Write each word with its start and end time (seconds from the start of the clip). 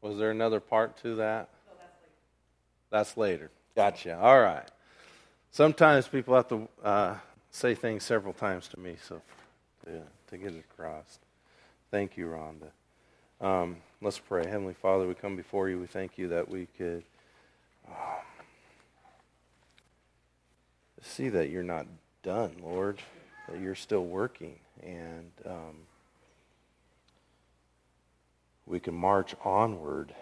Was 0.00 0.18
there 0.18 0.30
another 0.30 0.60
part 0.60 0.96
to 1.02 1.16
that? 1.16 1.48
No, 1.66 1.74
that's 2.90 3.16
later. 3.16 3.50
That's 3.74 3.96
later. 3.96 4.10
Gotcha. 4.12 4.18
All 4.18 4.40
right. 4.40 4.68
Sometimes 5.50 6.06
people 6.06 6.34
have 6.34 6.48
to 6.48 6.68
uh, 6.84 7.14
say 7.50 7.74
things 7.74 8.04
several 8.04 8.32
times 8.32 8.68
to 8.68 8.78
me, 8.78 8.96
so 9.02 9.20
to, 9.84 10.36
get 10.36 10.54
it 10.54 10.64
across. 10.72 11.18
Thank 11.90 12.16
you, 12.16 12.26
Rhonda. 12.26 12.70
Um, 13.44 13.76
let's 14.02 14.18
pray. 14.18 14.46
Heavenly 14.46 14.74
Father, 14.74 15.06
we 15.06 15.14
come 15.14 15.36
before 15.36 15.68
you. 15.68 15.78
We 15.78 15.86
thank 15.86 16.18
you 16.18 16.28
that 16.28 16.48
we 16.48 16.66
could 16.76 17.02
um, 17.88 17.94
see 21.02 21.28
that 21.30 21.50
you're 21.50 21.62
not 21.62 21.86
done, 22.22 22.52
Lord, 22.62 22.98
that 23.48 23.60
you're 23.60 23.74
still 23.74 24.04
working, 24.04 24.56
and 24.82 25.30
um, 25.46 25.76
we 28.68 28.80
can 28.80 28.94
march 28.94 29.34
onward, 29.44 30.14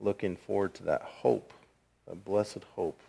looking 0.00 0.36
forward 0.36 0.74
to 0.74 0.84
that 0.84 1.02
hope, 1.02 1.52
that 2.06 2.24
blessed 2.24 2.64
hope. 2.74 3.00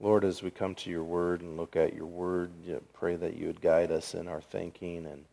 Lord, 0.00 0.24
as 0.24 0.42
we 0.42 0.50
come 0.50 0.76
to 0.76 0.90
your 0.90 1.02
word 1.02 1.40
and 1.40 1.56
look 1.56 1.74
at 1.74 1.94
your 1.94 2.06
word, 2.06 2.50
pray 2.92 3.16
that 3.16 3.36
you 3.36 3.48
would 3.48 3.60
guide 3.60 3.90
us 3.90 4.14
in 4.14 4.28
our 4.28 4.40
thinking 4.40 5.06
and 5.06 5.24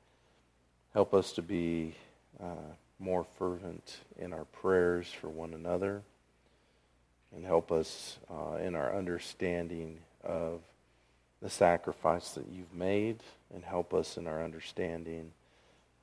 Help 0.95 1.13
us 1.13 1.33
to 1.33 1.41
be 1.41 1.93
uh, 2.41 2.71
more 2.99 3.25
fervent 3.37 3.97
in 4.17 4.31
our 4.31 4.45
prayers 4.45 5.11
for 5.11 5.27
one 5.27 5.53
another. 5.53 6.01
And 7.35 7.45
help 7.45 7.69
us 7.69 8.17
uh, 8.31 8.59
in 8.63 8.75
our 8.75 8.95
understanding 8.95 9.97
of 10.23 10.61
the 11.41 11.49
sacrifice 11.49 12.29
that 12.29 12.45
you've 12.49 12.73
made. 12.73 13.17
And 13.53 13.61
help 13.61 13.93
us 13.93 14.15
in 14.15 14.25
our 14.25 14.41
understanding 14.41 15.31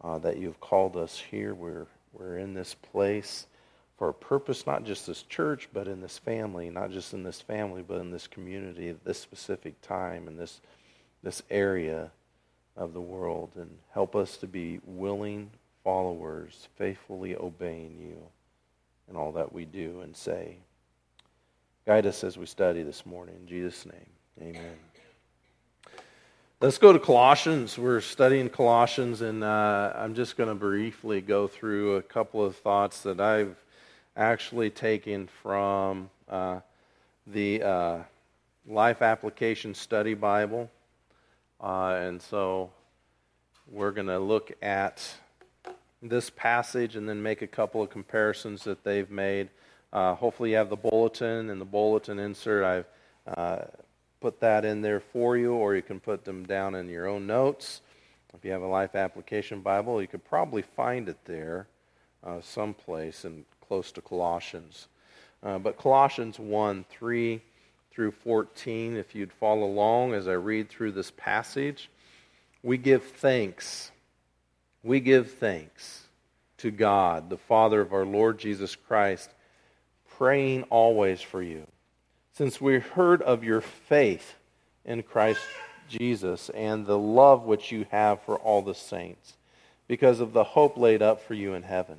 uh, 0.03 0.19
that 0.19 0.39
you've 0.39 0.61
called 0.61 0.97
us 0.97 1.19
here. 1.19 1.55
We're, 1.55 1.87
we're 2.13 2.39
in 2.39 2.55
this 2.55 2.75
place 2.75 3.47
for 3.99 4.09
a 4.09 4.15
purpose, 4.15 4.67
not 4.67 4.85
just 4.85 5.07
this 5.07 5.23
church, 5.23 5.69
but 5.73 5.89
in 5.89 6.01
this 6.01 6.19
family. 6.19 6.71
Not 6.71 6.91
just 6.91 7.15
in 7.15 7.23
this 7.23 7.41
family, 7.41 7.83
but 7.87 8.01
in 8.01 8.11
this 8.11 8.27
community 8.27 8.89
at 8.89 9.05
this 9.05 9.19
specific 9.19 9.81
time, 9.81 10.29
in 10.29 10.37
this, 10.37 10.61
this 11.23 11.43
area 11.51 12.11
of 12.77 12.95
the 12.95 13.01
world 13.01 13.53
and 13.57 13.71
help 13.93 14.17
us 14.17 14.37
to 14.39 14.47
be 14.47 14.81
willing 14.87 15.51
followers, 15.85 16.69
faithfully 16.77 17.37
obeying 17.37 17.99
you 18.01 18.17
in 19.11 19.17
all 19.17 19.33
that 19.33 19.53
we 19.53 19.65
do 19.65 20.01
and 20.01 20.17
say. 20.17 20.57
Guide 21.87 22.07
us 22.07 22.23
as 22.25 22.39
we 22.39 22.47
study 22.47 22.83
this 22.83 23.05
morning. 23.05 23.35
In 23.41 23.47
Jesus' 23.47 23.87
name, 23.87 24.07
amen. 24.41 24.92
Let's 26.63 26.79
go 26.79 26.93
to 26.93 27.01
Colossians. 27.01 27.77
We're 27.77 28.01
studying 28.01 28.49
Colossians, 28.49 29.21
and 29.21 29.43
uh, 29.43 29.95
I'm 29.97 30.15
just 30.15 30.37
going 30.37 30.49
to 30.49 30.55
briefly 30.55 31.21
go 31.21 31.49
through 31.49 31.97
a 31.97 32.03
couple 32.03 32.45
of 32.45 32.55
thoughts 32.55 33.01
that 33.01 33.21
I've 33.21 33.57
actually 34.17 34.71
taken 34.71 35.29
from 35.43 36.09
uh, 36.29 36.61
the 37.27 37.65
uh, 37.65 37.99
Life 38.65 39.03
Application 39.03 39.75
Study 39.75 40.15
Bible. 40.15 40.71
Uh, 41.61 41.99
and 42.01 42.23
so 42.23 42.71
we're 43.69 43.91
going 43.91 44.07
to 44.07 44.21
look 44.21 44.53
at 44.63 45.03
this 46.01 46.31
passage 46.31 46.95
and 46.95 47.09
then 47.09 47.21
make 47.21 47.43
a 47.43 47.49
couple 47.49 47.83
of 47.83 47.91
comparisons 47.91 48.63
that 48.63 48.85
they've 48.85 49.11
made. 49.11 49.49
Uh, 49.93 50.15
hopefully, 50.15 50.51
you 50.51 50.57
have 50.59 50.71
the 50.71 50.77
bulletin 50.77 51.51
and 51.51 51.61
the 51.61 51.65
bulletin 51.65 52.21
insert. 52.21 52.63
I've 52.63 53.37
uh, 53.37 53.65
put 54.23 54.39
that 54.41 54.65
in 54.65 54.83
there 54.83 55.01
for 55.01 55.37
you, 55.37 55.53
or 55.53 55.75
you 55.75 55.83
can 55.83 55.99
put 55.99 56.25
them 56.25 56.45
down 56.47 56.77
in 56.77 56.89
your 56.89 57.09
own 57.09 57.27
notes. 57.27 57.81
If 58.33 58.45
you 58.45 58.53
have 58.53 58.63
a 58.63 58.67
Life 58.67 58.95
Application 58.95 59.61
Bible, 59.61 60.01
you 60.01 60.07
could 60.07 60.25
probably 60.25 60.63
find 60.63 61.09
it 61.09 61.19
there 61.25 61.67
uh, 62.25 62.41
someplace 62.41 63.25
and 63.25 63.45
close 63.67 63.91
to 63.93 64.01
Colossians. 64.01 64.87
Uh, 65.43 65.59
but 65.59 65.77
Colossians 65.77 66.39
1 66.39 66.85
3 66.89 67.43
through 67.91 68.13
14, 68.13 68.97
if 68.97 69.15
you'd 69.15 69.33
follow 69.33 69.65
along 69.65 70.15
as 70.15 70.29
I 70.29 70.33
read 70.33 70.69
through 70.69 70.93
this 70.93 71.11
passage, 71.11 71.91
we 72.63 72.79
give 72.79 73.03
thanks. 73.03 73.91
We 74.85 75.01
give 75.01 75.33
thanks 75.33 76.05
to 76.59 76.71
God, 76.71 77.29
the 77.29 77.39
Father 77.39 77.81
of 77.81 77.93
our 77.93 78.07
Lord 78.07 78.39
Jesus 78.39 78.77
Christ, 78.77 79.31
praying 80.17 80.63
always 80.65 81.21
for 81.21 81.43
you. 81.43 81.67
Since 82.35 82.63
we 82.63 82.79
heard 82.79 83.21
of 83.21 83.45
your 83.45 83.61
faith 83.61 84.37
in 84.87 85.03
Christ 85.03 85.43
Jesus 85.87 86.49
and 86.49 86.87
the 86.87 86.97
love 86.97 87.43
which 87.43 87.71
you 87.71 87.85
have 87.91 88.23
for 88.23 88.37
all 88.37 88.63
the 88.63 88.75
saints, 88.75 89.35
because 89.87 90.19
of 90.19 90.33
the 90.33 90.43
hope 90.43 90.79
laid 90.79 91.03
up 91.03 91.21
for 91.21 91.35
you 91.35 91.53
in 91.53 91.63
heaven, 91.63 91.99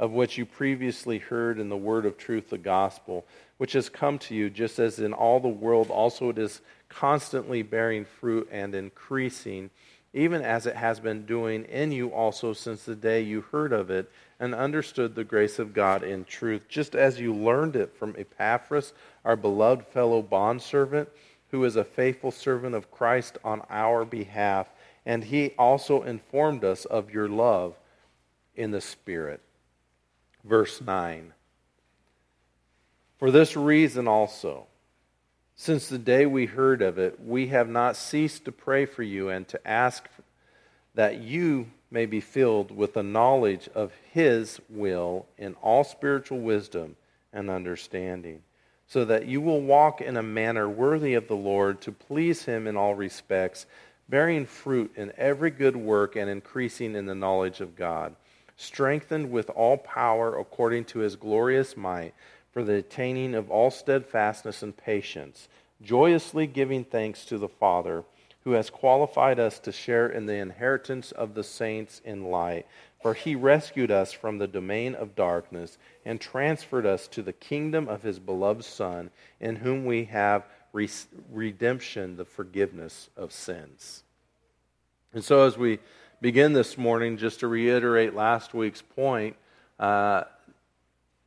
of 0.00 0.10
which 0.10 0.36
you 0.36 0.44
previously 0.44 1.18
heard 1.18 1.60
in 1.60 1.68
the 1.68 1.76
word 1.76 2.06
of 2.06 2.18
truth, 2.18 2.50
the 2.50 2.58
gospel 2.58 3.24
which 3.58 3.72
has 3.74 3.88
come 3.88 4.18
to 4.18 4.34
you, 4.34 4.50
just 4.50 4.80
as 4.80 4.98
in 4.98 5.12
all 5.12 5.38
the 5.38 5.46
world 5.46 5.90
also 5.90 6.30
it 6.30 6.38
is 6.38 6.60
constantly 6.88 7.62
bearing 7.62 8.04
fruit 8.04 8.48
and 8.50 8.74
increasing, 8.74 9.70
even 10.12 10.42
as 10.42 10.66
it 10.66 10.74
has 10.74 10.98
been 10.98 11.24
doing 11.24 11.64
in 11.66 11.92
you 11.92 12.08
also 12.08 12.52
since 12.52 12.82
the 12.82 12.96
day 12.96 13.20
you 13.20 13.42
heard 13.52 13.72
of 13.72 13.90
it 13.90 14.10
and 14.40 14.54
understood 14.54 15.14
the 15.14 15.24
grace 15.24 15.58
of 15.58 15.74
God 15.74 16.02
in 16.02 16.24
truth, 16.24 16.62
just 16.68 16.94
as 16.94 17.18
you 17.18 17.34
learned 17.34 17.76
it 17.76 17.96
from 17.98 18.14
Epaphras, 18.16 18.92
our 19.24 19.36
beloved 19.36 19.86
fellow 19.86 20.22
bondservant, 20.22 21.08
who 21.50 21.64
is 21.64 21.76
a 21.76 21.84
faithful 21.84 22.30
servant 22.30 22.74
of 22.74 22.90
Christ 22.90 23.38
on 23.42 23.62
our 23.70 24.04
behalf. 24.04 24.68
And 25.04 25.24
he 25.24 25.54
also 25.58 26.02
informed 26.02 26.64
us 26.64 26.84
of 26.84 27.10
your 27.10 27.28
love 27.28 27.74
in 28.54 28.70
the 28.70 28.80
Spirit. 28.80 29.40
Verse 30.44 30.80
9. 30.80 31.32
For 33.18 33.30
this 33.30 33.56
reason 33.56 34.06
also, 34.06 34.66
since 35.56 35.88
the 35.88 35.98
day 35.98 36.24
we 36.24 36.46
heard 36.46 36.82
of 36.82 36.98
it, 36.98 37.18
we 37.20 37.48
have 37.48 37.68
not 37.68 37.96
ceased 37.96 38.44
to 38.44 38.52
pray 38.52 38.86
for 38.86 39.02
you 39.02 39.28
and 39.28 39.48
to 39.48 39.68
ask 39.68 40.08
that 40.94 41.18
you 41.18 41.66
may 41.90 42.06
be 42.06 42.20
filled 42.20 42.70
with 42.70 42.94
the 42.94 43.02
knowledge 43.02 43.68
of 43.74 43.92
His 44.12 44.60
will 44.68 45.26
in 45.38 45.54
all 45.54 45.84
spiritual 45.84 46.40
wisdom 46.40 46.96
and 47.32 47.50
understanding, 47.50 48.42
so 48.86 49.04
that 49.04 49.26
you 49.26 49.40
will 49.40 49.60
walk 49.60 50.00
in 50.00 50.16
a 50.16 50.22
manner 50.22 50.68
worthy 50.68 51.14
of 51.14 51.28
the 51.28 51.36
Lord 51.36 51.80
to 51.82 51.92
please 51.92 52.44
Him 52.44 52.66
in 52.66 52.76
all 52.76 52.94
respects, 52.94 53.66
bearing 54.08 54.46
fruit 54.46 54.92
in 54.96 55.12
every 55.16 55.50
good 55.50 55.76
work 55.76 56.16
and 56.16 56.30
increasing 56.30 56.94
in 56.94 57.06
the 57.06 57.14
knowledge 57.14 57.60
of 57.60 57.76
God, 57.76 58.14
strengthened 58.56 59.30
with 59.30 59.50
all 59.50 59.76
power 59.76 60.38
according 60.38 60.84
to 60.86 61.00
His 61.00 61.16
glorious 61.16 61.76
might 61.76 62.14
for 62.52 62.64
the 62.64 62.74
attaining 62.74 63.34
of 63.34 63.50
all 63.50 63.70
steadfastness 63.70 64.62
and 64.62 64.76
patience, 64.76 65.48
joyously 65.82 66.46
giving 66.46 66.84
thanks 66.84 67.24
to 67.26 67.38
the 67.38 67.48
Father, 67.48 68.04
who 68.48 68.54
has 68.54 68.70
qualified 68.70 69.38
us 69.38 69.58
to 69.58 69.70
share 69.70 70.08
in 70.08 70.24
the 70.24 70.36
inheritance 70.36 71.12
of 71.12 71.34
the 71.34 71.44
saints 71.44 72.00
in 72.02 72.30
light. 72.30 72.64
For 73.02 73.12
he 73.12 73.34
rescued 73.34 73.90
us 73.90 74.10
from 74.10 74.38
the 74.38 74.46
domain 74.46 74.94
of 74.94 75.14
darkness 75.14 75.76
and 76.06 76.18
transferred 76.18 76.86
us 76.86 77.06
to 77.08 77.20
the 77.20 77.34
kingdom 77.34 77.88
of 77.88 78.02
his 78.02 78.18
beloved 78.18 78.64
Son, 78.64 79.10
in 79.38 79.56
whom 79.56 79.84
we 79.84 80.04
have 80.04 80.46
re- 80.72 80.88
redemption, 81.30 82.16
the 82.16 82.24
forgiveness 82.24 83.10
of 83.18 83.34
sins. 83.34 84.02
And 85.12 85.22
so, 85.22 85.42
as 85.42 85.58
we 85.58 85.78
begin 86.22 86.54
this 86.54 86.78
morning, 86.78 87.18
just 87.18 87.40
to 87.40 87.48
reiterate 87.48 88.14
last 88.14 88.54
week's 88.54 88.80
point, 88.80 89.36
uh, 89.78 90.22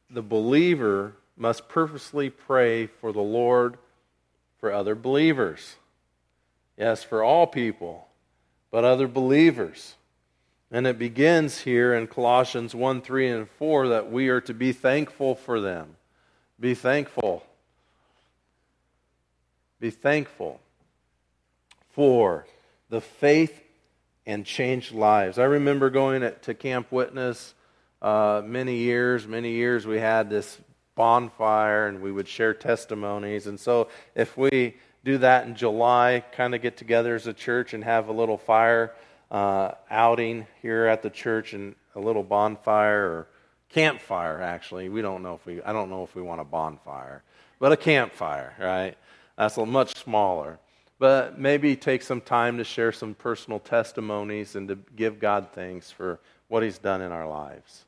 the 0.09 0.23
believer 0.23 1.13
must 1.37 1.69
purposely 1.69 2.31
pray 2.31 2.87
for 2.87 3.13
the 3.13 3.21
Lord 3.21 3.77
for 4.59 4.73
other 4.73 4.95
believers. 4.95 5.75
Yes, 6.81 7.03
for 7.03 7.23
all 7.23 7.45
people, 7.45 8.07
but 8.71 8.83
other 8.83 9.07
believers. 9.07 9.97
And 10.71 10.87
it 10.87 10.97
begins 10.97 11.59
here 11.59 11.93
in 11.93 12.07
Colossians 12.07 12.73
1 12.73 13.03
3 13.03 13.29
and 13.29 13.47
4 13.47 13.89
that 13.89 14.11
we 14.11 14.29
are 14.29 14.41
to 14.41 14.53
be 14.55 14.71
thankful 14.71 15.35
for 15.35 15.61
them. 15.61 15.95
Be 16.59 16.73
thankful. 16.73 17.45
Be 19.79 19.91
thankful 19.91 20.59
for 21.91 22.47
the 22.89 22.99
faith 22.99 23.61
and 24.25 24.43
changed 24.43 24.91
lives. 24.91 25.37
I 25.37 25.43
remember 25.43 25.91
going 25.91 26.31
to 26.41 26.53
Camp 26.55 26.91
Witness 26.91 27.53
uh, 28.01 28.41
many 28.43 28.77
years, 28.77 29.27
many 29.27 29.51
years 29.51 29.85
we 29.85 29.99
had 29.99 30.31
this 30.31 30.57
bonfire 30.95 31.85
and 31.85 32.01
we 32.01 32.11
would 32.11 32.27
share 32.27 32.55
testimonies. 32.55 33.45
And 33.45 33.59
so 33.59 33.87
if 34.15 34.35
we 34.35 34.77
do 35.03 35.17
that 35.19 35.47
in 35.47 35.55
July, 35.55 36.23
kind 36.31 36.53
of 36.53 36.61
get 36.61 36.77
together 36.77 37.15
as 37.15 37.27
a 37.27 37.33
church 37.33 37.73
and 37.73 37.83
have 37.83 38.07
a 38.07 38.11
little 38.11 38.37
fire 38.37 38.93
uh, 39.31 39.71
outing 39.89 40.45
here 40.61 40.85
at 40.85 41.01
the 41.01 41.09
church 41.09 41.53
and 41.53 41.75
a 41.95 41.99
little 41.99 42.23
bonfire 42.23 43.05
or 43.05 43.27
campfire 43.69 44.41
actually. 44.41 44.89
We 44.89 45.01
don't 45.01 45.23
know 45.23 45.35
if 45.35 45.45
we 45.45 45.61
i 45.63 45.71
don't 45.71 45.89
know 45.89 46.03
if 46.03 46.13
we 46.13 46.21
want 46.21 46.41
a 46.41 46.43
bonfire 46.43 47.23
but 47.59 47.71
a 47.71 47.77
campfire 47.77 48.53
right? 48.59 48.97
That's 49.37 49.57
a 49.57 49.65
much 49.65 49.95
smaller. 49.95 50.59
But 50.99 51.39
maybe 51.39 51.75
take 51.75 52.03
some 52.03 52.21
time 52.21 52.57
to 52.59 52.63
share 52.63 52.91
some 52.91 53.15
personal 53.15 53.59
testimonies 53.59 54.55
and 54.55 54.67
to 54.67 54.77
give 54.95 55.19
god 55.19 55.47
thanks 55.53 55.89
for 55.89 56.19
what 56.47 56.63
he's 56.63 56.77
done 56.77 57.01
in 57.01 57.11
our 57.11 57.27
lives. 57.27 57.85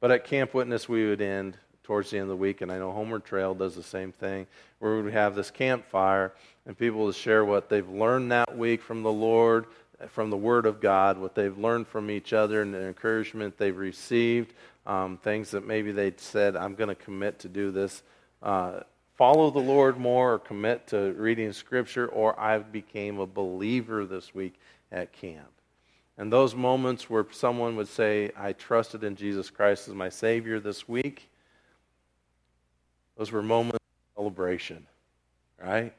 But 0.00 0.10
at 0.10 0.24
Camp 0.24 0.54
Witness, 0.54 0.88
we 0.88 1.06
would 1.08 1.20
end 1.20 1.58
towards 1.88 2.10
the 2.10 2.18
end 2.18 2.24
of 2.24 2.28
the 2.28 2.36
week, 2.36 2.60
and 2.60 2.70
I 2.70 2.78
know 2.78 2.92
Homeward 2.92 3.24
Trail 3.24 3.54
does 3.54 3.74
the 3.74 3.82
same 3.82 4.12
thing, 4.12 4.46
where 4.78 5.00
we 5.00 5.10
have 5.10 5.34
this 5.34 5.50
campfire 5.50 6.34
and 6.66 6.76
people 6.76 7.06
would 7.06 7.14
share 7.14 7.46
what 7.46 7.70
they've 7.70 7.88
learned 7.88 8.30
that 8.30 8.58
week 8.58 8.82
from 8.82 9.02
the 9.02 9.10
Lord, 9.10 9.64
from 10.08 10.28
the 10.28 10.36
Word 10.36 10.66
of 10.66 10.82
God, 10.82 11.16
what 11.16 11.34
they've 11.34 11.56
learned 11.56 11.88
from 11.88 12.10
each 12.10 12.34
other, 12.34 12.60
and 12.60 12.74
the 12.74 12.86
encouragement 12.86 13.56
they've 13.56 13.74
received, 13.74 14.52
um, 14.86 15.16
things 15.16 15.50
that 15.52 15.66
maybe 15.66 15.90
they'd 15.90 16.20
said, 16.20 16.56
I'm 16.56 16.74
going 16.74 16.90
to 16.90 16.94
commit 16.94 17.38
to 17.38 17.48
do 17.48 17.70
this. 17.70 18.02
Uh, 18.42 18.80
follow 19.16 19.50
the 19.50 19.58
Lord 19.58 19.96
more 19.96 20.34
or 20.34 20.38
commit 20.38 20.88
to 20.88 21.14
reading 21.14 21.54
Scripture, 21.54 22.06
or 22.08 22.38
I 22.38 22.58
became 22.58 23.18
a 23.18 23.26
believer 23.26 24.04
this 24.04 24.34
week 24.34 24.60
at 24.92 25.14
camp. 25.14 25.48
And 26.18 26.30
those 26.30 26.54
moments 26.54 27.08
where 27.08 27.24
someone 27.30 27.76
would 27.76 27.88
say, 27.88 28.30
I 28.36 28.52
trusted 28.52 29.04
in 29.04 29.16
Jesus 29.16 29.48
Christ 29.48 29.88
as 29.88 29.94
my 29.94 30.10
Savior 30.10 30.60
this 30.60 30.86
week, 30.86 31.30
those 33.18 33.32
were 33.32 33.42
moments 33.42 33.76
of 33.76 34.22
celebration, 34.22 34.86
right? 35.62 35.92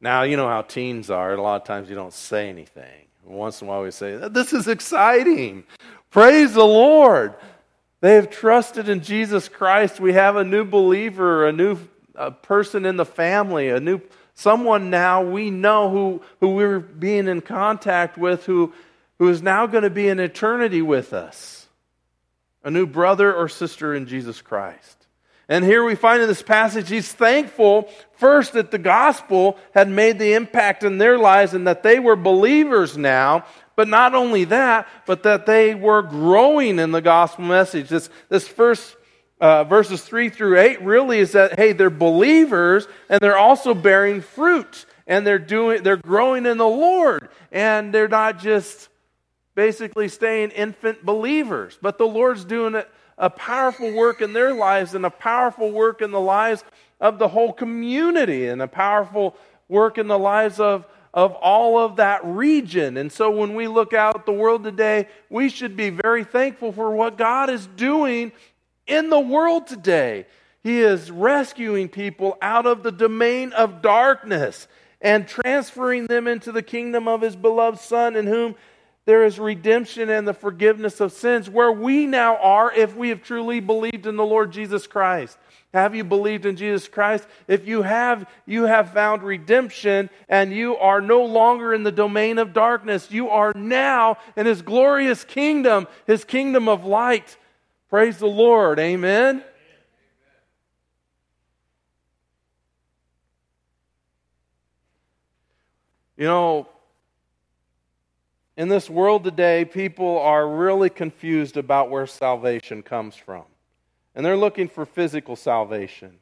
Now, 0.00 0.22
you 0.22 0.36
know 0.36 0.46
how 0.46 0.62
teens 0.62 1.10
are. 1.10 1.32
A 1.32 1.40
lot 1.40 1.62
of 1.62 1.66
times 1.66 1.88
you 1.88 1.96
don't 1.96 2.12
say 2.12 2.48
anything. 2.50 3.06
Once 3.24 3.62
in 3.62 3.68
a 3.68 3.70
while 3.70 3.82
we 3.82 3.90
say, 3.90 4.16
This 4.28 4.52
is 4.52 4.68
exciting. 4.68 5.64
Praise 6.10 6.52
the 6.52 6.64
Lord. 6.64 7.34
They 8.00 8.14
have 8.14 8.30
trusted 8.30 8.88
in 8.88 9.02
Jesus 9.02 9.48
Christ. 9.48 10.00
We 10.00 10.12
have 10.12 10.36
a 10.36 10.44
new 10.44 10.64
believer, 10.64 11.46
a 11.46 11.52
new 11.52 11.78
a 12.14 12.30
person 12.30 12.84
in 12.84 12.96
the 12.96 13.06
family, 13.06 13.70
a 13.70 13.80
new 13.80 14.00
someone 14.34 14.90
now 14.90 15.22
we 15.22 15.50
know 15.50 15.88
who, 15.88 16.22
who 16.40 16.50
we're 16.50 16.80
being 16.80 17.26
in 17.26 17.40
contact 17.40 18.18
with 18.18 18.44
who, 18.44 18.72
who 19.18 19.28
is 19.28 19.40
now 19.40 19.66
going 19.66 19.84
to 19.84 19.90
be 19.90 20.08
in 20.08 20.20
eternity 20.20 20.82
with 20.82 21.12
us. 21.14 21.68
A 22.64 22.70
new 22.70 22.86
brother 22.86 23.34
or 23.34 23.48
sister 23.48 23.94
in 23.94 24.06
Jesus 24.06 24.42
Christ. 24.42 25.01
And 25.52 25.66
here 25.66 25.84
we 25.84 25.96
find 25.96 26.22
in 26.22 26.28
this 26.28 26.42
passage, 26.42 26.88
he's 26.88 27.12
thankful 27.12 27.90
first 28.14 28.54
that 28.54 28.70
the 28.70 28.78
gospel 28.78 29.58
had 29.74 29.86
made 29.86 30.18
the 30.18 30.32
impact 30.32 30.82
in 30.82 30.96
their 30.96 31.18
lives 31.18 31.52
and 31.52 31.66
that 31.66 31.82
they 31.82 31.98
were 31.98 32.16
believers 32.16 32.96
now. 32.96 33.44
But 33.76 33.86
not 33.86 34.14
only 34.14 34.44
that, 34.44 34.88
but 35.04 35.24
that 35.24 35.44
they 35.44 35.74
were 35.74 36.00
growing 36.00 36.78
in 36.78 36.90
the 36.90 37.02
gospel 37.02 37.44
message. 37.44 37.90
This, 37.90 38.08
this 38.30 38.48
first 38.48 38.96
uh, 39.42 39.64
verses 39.64 40.02
3 40.02 40.30
through 40.30 40.58
8 40.58 40.80
really 40.80 41.18
is 41.18 41.32
that, 41.32 41.58
hey, 41.58 41.74
they're 41.74 41.90
believers 41.90 42.88
and 43.10 43.20
they're 43.20 43.36
also 43.36 43.74
bearing 43.74 44.22
fruit 44.22 44.86
and 45.06 45.26
they're 45.26 45.38
doing, 45.38 45.82
they're 45.82 45.98
growing 45.98 46.46
in 46.46 46.56
the 46.56 46.66
Lord 46.66 47.28
and 47.50 47.92
they're 47.92 48.08
not 48.08 48.38
just 48.38 48.88
basically 49.54 50.08
staying 50.08 50.48
infant 50.52 51.04
believers, 51.04 51.78
but 51.82 51.98
the 51.98 52.08
Lord's 52.08 52.46
doing 52.46 52.74
it 52.74 52.88
a 53.18 53.30
powerful 53.30 53.92
work 53.92 54.20
in 54.20 54.32
their 54.32 54.54
lives 54.54 54.94
and 54.94 55.04
a 55.04 55.10
powerful 55.10 55.70
work 55.70 56.02
in 56.02 56.10
the 56.10 56.20
lives 56.20 56.64
of 57.00 57.18
the 57.18 57.28
whole 57.28 57.52
community 57.52 58.46
and 58.46 58.62
a 58.62 58.68
powerful 58.68 59.36
work 59.68 59.98
in 59.98 60.06
the 60.06 60.18
lives 60.18 60.60
of, 60.60 60.86
of 61.12 61.32
all 61.34 61.78
of 61.78 61.96
that 61.96 62.20
region. 62.24 62.96
And 62.96 63.10
so 63.10 63.30
when 63.30 63.54
we 63.54 63.68
look 63.68 63.92
out 63.92 64.26
the 64.26 64.32
world 64.32 64.64
today, 64.64 65.08
we 65.28 65.48
should 65.48 65.76
be 65.76 65.90
very 65.90 66.24
thankful 66.24 66.72
for 66.72 66.90
what 66.94 67.18
God 67.18 67.50
is 67.50 67.66
doing 67.66 68.32
in 68.86 69.10
the 69.10 69.20
world 69.20 69.66
today. 69.66 70.26
He 70.62 70.80
is 70.80 71.10
rescuing 71.10 71.88
people 71.88 72.38
out 72.40 72.66
of 72.66 72.82
the 72.82 72.92
domain 72.92 73.52
of 73.52 73.82
darkness 73.82 74.68
and 75.00 75.26
transferring 75.26 76.06
them 76.06 76.28
into 76.28 76.52
the 76.52 76.62
kingdom 76.62 77.08
of 77.08 77.20
his 77.20 77.34
beloved 77.34 77.80
Son, 77.80 78.14
in 78.14 78.26
whom 78.26 78.54
there 79.04 79.24
is 79.24 79.38
redemption 79.38 80.10
and 80.10 80.26
the 80.28 80.34
forgiveness 80.34 81.00
of 81.00 81.12
sins, 81.12 81.50
where 81.50 81.72
we 81.72 82.06
now 82.06 82.36
are 82.36 82.72
if 82.72 82.96
we 82.96 83.08
have 83.08 83.22
truly 83.22 83.58
believed 83.58 84.06
in 84.06 84.16
the 84.16 84.24
Lord 84.24 84.52
Jesus 84.52 84.86
Christ. 84.86 85.38
Have 85.74 85.94
you 85.94 86.04
believed 86.04 86.46
in 86.46 86.54
Jesus 86.56 86.86
Christ? 86.86 87.26
If 87.48 87.66
you 87.66 87.82
have, 87.82 88.28
you 88.46 88.64
have 88.64 88.92
found 88.92 89.22
redemption 89.22 90.10
and 90.28 90.52
you 90.52 90.76
are 90.76 91.00
no 91.00 91.24
longer 91.24 91.74
in 91.74 91.82
the 91.82 91.90
domain 91.90 92.38
of 92.38 92.52
darkness. 92.52 93.10
You 93.10 93.30
are 93.30 93.52
now 93.56 94.18
in 94.36 94.46
His 94.46 94.62
glorious 94.62 95.24
kingdom, 95.24 95.88
His 96.06 96.24
kingdom 96.24 96.68
of 96.68 96.84
light. 96.84 97.36
Praise 97.88 98.18
the 98.18 98.26
Lord. 98.26 98.78
Amen. 98.78 99.42
You 106.16 106.26
know, 106.26 106.68
in 108.56 108.68
this 108.68 108.90
world 108.90 109.24
today, 109.24 109.64
people 109.64 110.18
are 110.18 110.48
really 110.48 110.90
confused 110.90 111.56
about 111.56 111.90
where 111.90 112.06
salvation 112.06 112.82
comes 112.82 113.16
from. 113.16 113.44
And 114.14 114.24
they're 114.24 114.36
looking 114.36 114.68
for 114.68 114.84
physical 114.84 115.36
salvation. 115.36 116.18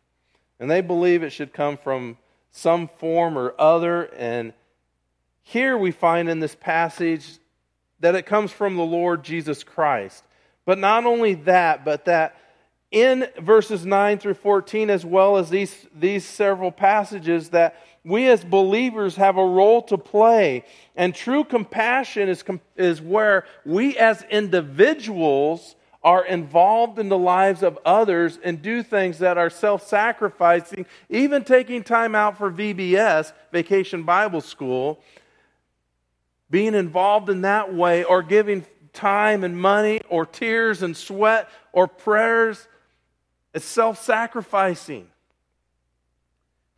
And 0.61 0.71
they 0.71 0.81
believe 0.81 1.23
it 1.23 1.31
should 1.31 1.53
come 1.53 1.77
from 1.77 2.19
some 2.53 2.89
form 2.99 3.37
or 3.37 3.55
other. 3.59 4.05
And 4.17 4.53
here 5.43 5.77
we 5.77 5.91
find 5.91 6.29
in 6.29 6.39
this 6.39 6.55
passage 6.55 7.39
that 7.99 8.15
it 8.15 8.27
comes 8.27 8.53
from 8.53 8.77
the 8.77 8.85
Lord 8.85 9.25
Jesus 9.25 9.65
Christ. 9.65 10.23
But 10.65 10.79
not 10.79 11.07
only 11.07 11.35
that, 11.35 11.85
but 11.85 12.05
that 12.05 12.37
in 12.91 13.27
verses 13.39 13.85
9 13.85 14.19
through 14.19 14.35
14, 14.35 14.91
as 14.91 15.05
well 15.05 15.37
as 15.37 15.51
these, 15.51 15.87
these 15.95 16.25
several 16.25 16.71
passages, 16.71 17.51
that 17.51 17.77
we 18.05 18.29
as 18.29 18.43
believers 18.43 19.17
have 19.17 19.37
a 19.37 19.45
role 19.45 19.83
to 19.83 19.99
play. 19.99 20.65
And 20.97 21.15
true 21.15 21.45
compassion 21.45 22.29
is, 22.29 22.43
is 22.77 23.01
where 23.01 23.45
we 23.65 23.97
as 23.99 24.23
individuals 24.31 25.77
are 26.03 26.25
involved 26.25 26.99
in 26.99 27.11
the 27.11 27.19
lives 27.19 27.63
of 27.63 27.79
others 27.85 28.39
and 28.43 28.63
do 28.63 28.83
things 28.83 29.19
that 29.19 29.37
are 29.37 29.51
self 29.51 29.87
sacrificing, 29.87 30.87
even 31.11 31.45
taking 31.45 31.83
time 31.83 32.15
out 32.15 32.39
for 32.39 32.51
VBS, 32.51 33.33
Vacation 33.53 34.05
Bible 34.05 34.41
School, 34.41 35.03
being 36.51 36.75
involved 36.75 37.29
in 37.29 37.43
that 37.43 37.75
way, 37.75 38.03
or 38.03 38.23
giving 38.23 38.65
time 38.95 39.45
and 39.45 39.61
money, 39.61 40.01
or 40.09 40.25
tears 40.25 40.83
and 40.83 40.97
sweat, 40.97 41.51
or 41.73 41.87
prayers. 41.87 42.67
It's 43.53 43.67
self 43.67 44.03
sacrificing 44.03 45.07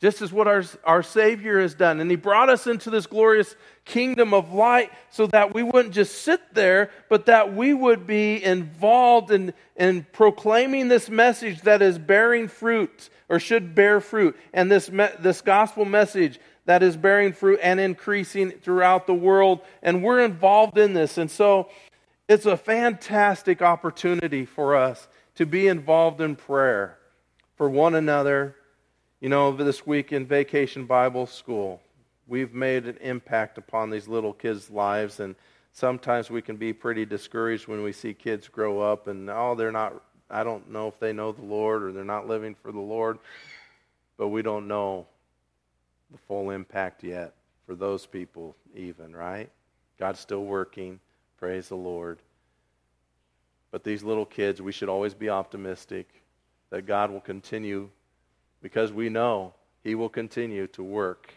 just 0.03 0.21
as 0.21 0.33
what 0.33 0.49
our, 0.49 0.65
our 0.83 1.03
Savior 1.03 1.61
has 1.61 1.75
done. 1.75 2.01
And 2.01 2.11
He 2.11 2.17
brought 2.17 2.49
us 2.49 2.67
into 2.67 2.91
this 2.91 3.07
glorious 3.07 3.55
kingdom 3.85 4.35
of 4.35 4.53
light 4.53 4.91
so 5.11 5.29
that 5.29 5.55
we 5.55 5.63
wouldn't 5.63 5.95
just 5.95 6.23
sit 6.23 6.41
there, 6.55 6.91
but 7.09 7.27
that 7.27 7.55
we 7.55 7.73
would 7.73 8.05
be 8.05 8.43
involved 8.43 9.31
in, 9.31 9.55
in 9.77 10.05
proclaiming 10.13 10.89
this 10.89 11.09
message 11.09 11.61
that 11.63 11.83
is 11.83 12.01
bearing 12.01 12.49
fruit 12.49 13.11
or 13.29 13.39
should 13.39 13.77
bear 13.77 14.01
fruit, 14.01 14.37
and 14.53 14.71
this, 14.71 14.91
me, 14.91 15.07
this 15.21 15.41
gospel 15.41 15.85
message 15.85 16.41
that 16.65 16.83
is 16.83 16.97
bearing 16.97 17.33
fruit 17.33 17.61
and 17.63 17.79
increasing 17.79 18.51
throughout 18.51 19.07
the 19.07 19.15
world. 19.15 19.61
And 19.85 20.03
we're 20.03 20.21
involved 20.21 20.79
in 20.79 20.95
this. 20.95 21.17
And 21.17 21.31
so 21.31 21.69
it's 22.29 22.45
a 22.45 22.57
fantastic 22.57 23.63
opportunity 23.63 24.47
for 24.47 24.75
us 24.75 25.07
to 25.37 25.47
be 25.47 25.69
involved 25.69 26.21
in 26.21 26.35
prayer 26.35 26.99
for 27.55 27.71
one 27.71 27.95
another 27.95 28.57
you 29.23 29.29
know, 29.29 29.53
this 29.53 29.87
week 29.87 30.11
in 30.11 30.27
Vacation 30.27 30.85
Bible 30.85 31.27
School, 31.27 31.81
we've 32.27 32.53
made 32.53 32.89
an 32.89 32.97
impact 33.01 33.57
upon 33.57 33.89
these 33.89 34.09
little 34.09 34.33
kids' 34.33 34.69
lives, 34.69 35.21
and 35.21 35.37
sometimes 35.71 36.29
we 36.29 36.43
can 36.43 36.57
be 36.57 36.73
pretty 36.73 37.07
discouraged 37.07 37.69
when 37.69 37.85
we 37.85 37.93
see 37.93 38.15
kids 38.15 38.49
grow 38.49 38.81
up 38.81 39.07
and, 39.07 39.31
oh, 39.31 39.55
they're 39.55 39.71
not, 39.71 40.03
I 40.29 40.43
don't 40.43 40.69
know 40.73 40.89
if 40.89 40.99
they 40.99 41.13
know 41.13 41.31
the 41.31 41.45
Lord 41.45 41.85
or 41.85 41.93
they're 41.93 42.03
not 42.03 42.27
living 42.27 42.57
for 42.65 42.73
the 42.73 42.81
Lord, 42.81 43.21
but 44.17 44.27
we 44.27 44.43
don't 44.43 44.67
know 44.67 45.07
the 46.11 46.19
full 46.19 46.51
impact 46.51 47.05
yet 47.05 47.33
for 47.65 47.77
those 47.77 48.07
people, 48.07 48.57
even, 48.75 49.15
right? 49.15 49.49
God's 50.01 50.19
still 50.19 50.45
working. 50.45 50.99
Praise 51.39 51.69
the 51.69 51.77
Lord. 51.77 52.19
But 53.71 53.85
these 53.85 54.03
little 54.03 54.27
kids, 54.27 54.61
we 54.61 54.73
should 54.73 54.89
always 54.89 55.15
be 55.15 55.31
optimistic 55.31 56.09
that 56.71 56.87
God 56.87 57.13
will 57.13 57.21
continue 57.21 57.89
because 58.63 58.93
we 58.93 59.09
know 59.09 59.53
He 59.83 59.95
will 59.95 60.09
continue 60.09 60.69
to 60.69 60.83
work. 60.83 61.35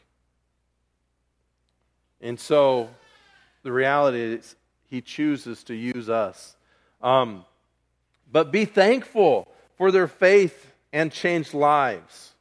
And 2.22 2.40
so 2.40 2.90
the 3.64 3.72
reality 3.72 4.22
is, 4.22 4.56
He 4.90 5.02
chooses 5.02 5.64
to 5.66 5.74
use 5.74 6.10
us. 6.10 6.56
Um, 7.02 7.44
but 8.32 8.52
be 8.52 8.66
thankful 8.66 9.48
for 9.78 9.92
their 9.92 10.08
faith 10.08 10.72
and 10.94 11.12
changed 11.12 11.54
lives. 11.54 12.34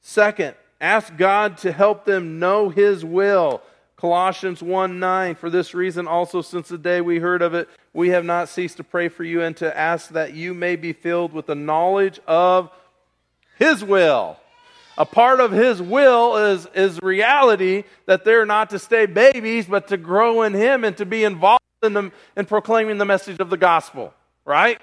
Second, 0.00 0.54
ask 0.80 1.14
God 1.16 1.58
to 1.58 1.72
help 1.72 2.04
them 2.04 2.38
know 2.38 2.70
His 2.70 3.04
will. 3.04 3.60
Colossians 3.96 4.62
1 4.62 5.00
9, 5.00 5.34
for 5.34 5.50
this 5.50 5.74
reason 5.74 6.06
also, 6.06 6.40
since 6.40 6.68
the 6.68 6.78
day 6.78 7.00
we 7.00 7.18
heard 7.18 7.42
of 7.42 7.52
it, 7.52 7.68
we 7.92 8.10
have 8.10 8.24
not 8.24 8.48
ceased 8.48 8.76
to 8.76 8.84
pray 8.84 9.08
for 9.08 9.24
you 9.24 9.42
and 9.42 9.56
to 9.56 9.76
ask 9.76 10.10
that 10.10 10.34
you 10.34 10.54
may 10.54 10.76
be 10.76 10.92
filled 10.92 11.32
with 11.32 11.46
the 11.46 11.56
knowledge 11.56 12.20
of 12.26 12.70
his 13.58 13.84
will. 13.84 14.36
A 14.96 15.06
part 15.06 15.38
of 15.38 15.52
His 15.52 15.80
will 15.80 16.36
is, 16.36 16.66
is 16.74 17.00
reality 17.00 17.84
that 18.06 18.24
they're 18.24 18.44
not 18.44 18.70
to 18.70 18.80
stay 18.80 19.06
babies, 19.06 19.66
but 19.66 19.86
to 19.88 19.96
grow 19.96 20.42
in 20.42 20.54
Him 20.54 20.82
and 20.82 20.96
to 20.96 21.06
be 21.06 21.22
involved 21.22 21.62
in, 21.84 21.92
them, 21.92 22.10
in 22.36 22.46
proclaiming 22.46 22.98
the 22.98 23.04
message 23.04 23.38
of 23.38 23.48
the 23.48 23.56
gospel, 23.56 24.12
right? 24.44 24.80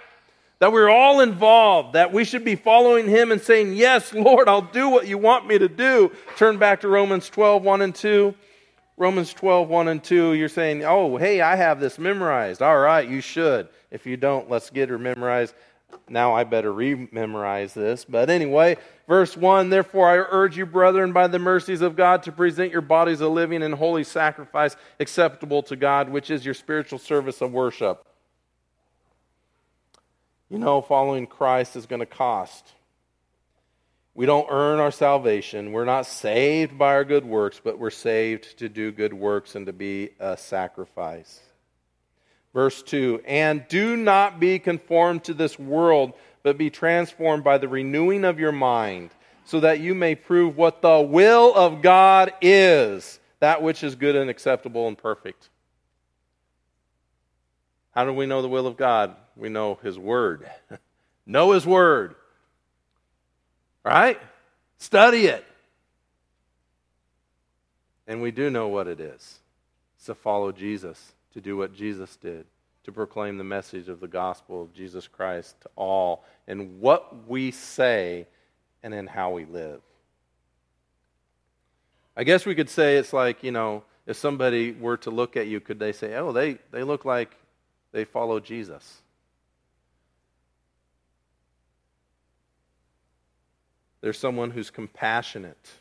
that 0.59 0.71
we're 0.71 0.89
all 0.89 1.19
involved, 1.19 1.93
that 1.93 2.13
we 2.13 2.23
should 2.23 2.45
be 2.45 2.55
following 2.55 3.07
Him 3.07 3.31
and 3.31 3.41
saying, 3.41 3.73
Yes, 3.73 4.13
Lord, 4.13 4.47
I'll 4.47 4.61
do 4.61 4.89
what 4.89 5.07
you 5.07 5.17
want 5.17 5.47
me 5.47 5.57
to 5.57 5.67
do. 5.67 6.11
Turn 6.37 6.57
back 6.57 6.81
to 6.81 6.87
Romans 6.87 7.29
12, 7.29 7.63
1 7.63 7.81
and 7.81 7.93
2. 7.93 8.33
Romans 8.97 9.33
12, 9.33 9.67
1 9.67 9.87
and 9.89 10.03
2, 10.03 10.33
you're 10.33 10.47
saying, 10.47 10.83
Oh, 10.85 11.17
hey, 11.17 11.41
I 11.41 11.55
have 11.55 11.79
this 11.79 11.99
memorized. 11.99 12.61
All 12.61 12.77
right, 12.77 13.07
you 13.07 13.19
should. 13.19 13.67
If 13.91 14.05
you 14.05 14.15
don't, 14.15 14.49
let's 14.49 14.69
get 14.69 14.89
her 14.89 14.97
memorized. 14.97 15.53
Now 16.07 16.35
I 16.35 16.43
better 16.43 16.71
re 16.71 17.07
memorize 17.11 17.73
this. 17.73 18.05
But 18.05 18.29
anyway, 18.29 18.77
verse 19.07 19.35
1 19.35 19.69
Therefore 19.69 20.09
I 20.09 20.17
urge 20.17 20.57
you, 20.57 20.65
brethren, 20.65 21.13
by 21.13 21.27
the 21.27 21.39
mercies 21.39 21.81
of 21.81 21.95
God, 21.95 22.23
to 22.23 22.31
present 22.31 22.71
your 22.71 22.81
bodies 22.81 23.21
a 23.21 23.27
living 23.27 23.63
and 23.63 23.73
holy 23.73 24.03
sacrifice 24.03 24.75
acceptable 24.99 25.63
to 25.63 25.75
God, 25.75 26.09
which 26.09 26.29
is 26.29 26.45
your 26.45 26.53
spiritual 26.53 26.99
service 26.99 27.41
of 27.41 27.51
worship. 27.51 28.05
You 30.49 30.59
know, 30.59 30.81
following 30.81 31.25
Christ 31.25 31.75
is 31.75 31.87
going 31.87 32.01
to 32.01 32.05
cost. 32.05 32.73
We 34.13 34.25
don't 34.25 34.47
earn 34.49 34.79
our 34.79 34.91
salvation. 34.91 35.73
We're 35.73 35.85
not 35.85 36.05
saved 36.05 36.77
by 36.77 36.93
our 36.93 37.03
good 37.03 37.25
works, 37.25 37.59
but 37.61 37.79
we're 37.79 37.89
saved 37.89 38.59
to 38.59 38.69
do 38.69 38.91
good 38.91 39.13
works 39.13 39.55
and 39.55 39.65
to 39.65 39.73
be 39.73 40.11
a 40.19 40.37
sacrifice. 40.37 41.41
Verse 42.55 42.81
2 42.83 43.21
And 43.25 43.67
do 43.67 43.97
not 43.97 44.39
be 44.39 44.57
conformed 44.57 45.25
to 45.25 45.35
this 45.35 45.59
world, 45.59 46.13
but 46.41 46.57
be 46.57 46.71
transformed 46.71 47.43
by 47.43 47.59
the 47.59 47.67
renewing 47.67 48.23
of 48.23 48.39
your 48.39 48.53
mind, 48.53 49.11
so 49.43 49.59
that 49.59 49.81
you 49.81 49.93
may 49.93 50.15
prove 50.15 50.57
what 50.57 50.81
the 50.81 51.01
will 51.01 51.53
of 51.53 51.83
God 51.83 52.33
is, 52.41 53.19
that 53.41 53.61
which 53.61 53.83
is 53.83 53.95
good 53.95 54.15
and 54.15 54.29
acceptable 54.29 54.87
and 54.87 54.97
perfect. 54.97 55.49
How 57.91 58.05
do 58.05 58.13
we 58.13 58.25
know 58.25 58.41
the 58.41 58.47
will 58.47 58.67
of 58.67 58.77
God? 58.77 59.15
We 59.35 59.49
know 59.49 59.77
His 59.83 59.99
Word. 59.99 60.49
know 61.25 61.51
His 61.51 61.65
Word. 61.65 62.15
Right? 63.83 64.19
Study 64.77 65.25
it. 65.25 65.45
And 68.07 68.21
we 68.21 68.31
do 68.31 68.49
know 68.49 68.69
what 68.69 68.87
it 68.87 69.01
is. 69.01 69.39
To 70.05 70.13
follow 70.13 70.51
Jesus 70.51 71.15
to 71.35 71.41
do 71.41 71.55
what 71.55 71.75
Jesus 71.75 72.15
did, 72.15 72.45
to 72.85 72.91
proclaim 72.91 73.37
the 73.37 73.43
message 73.43 73.89
of 73.89 73.99
the 73.99 74.07
gospel 74.07 74.61
of 74.63 74.73
Jesus 74.73 75.07
Christ 75.07 75.59
to 75.61 75.69
all 75.75 76.23
in 76.47 76.79
what 76.79 77.27
we 77.27 77.51
say 77.51 78.25
and 78.81 78.93
in 78.93 79.05
how 79.05 79.31
we 79.31 79.45
live. 79.45 79.81
I 82.17 82.23
guess 82.23 82.45
we 82.45 82.55
could 82.55 82.69
say 82.69 82.95
it's 82.95 83.11
like, 83.11 83.43
you 83.43 83.51
know, 83.51 83.83
if 84.07 84.15
somebody 84.15 84.71
were 84.71 84.95
to 84.97 85.11
look 85.11 85.35
at 85.35 85.47
you, 85.47 85.59
could 85.59 85.77
they 85.77 85.91
say, 85.91 86.15
oh, 86.15 86.31
they, 86.31 86.57
they 86.71 86.83
look 86.83 87.03
like 87.03 87.35
they 87.91 88.05
follow 88.05 88.39
Jesus? 88.39 89.01
There's 93.99 94.17
someone 94.17 94.51
who's 94.51 94.69
compassionate, 94.69 95.71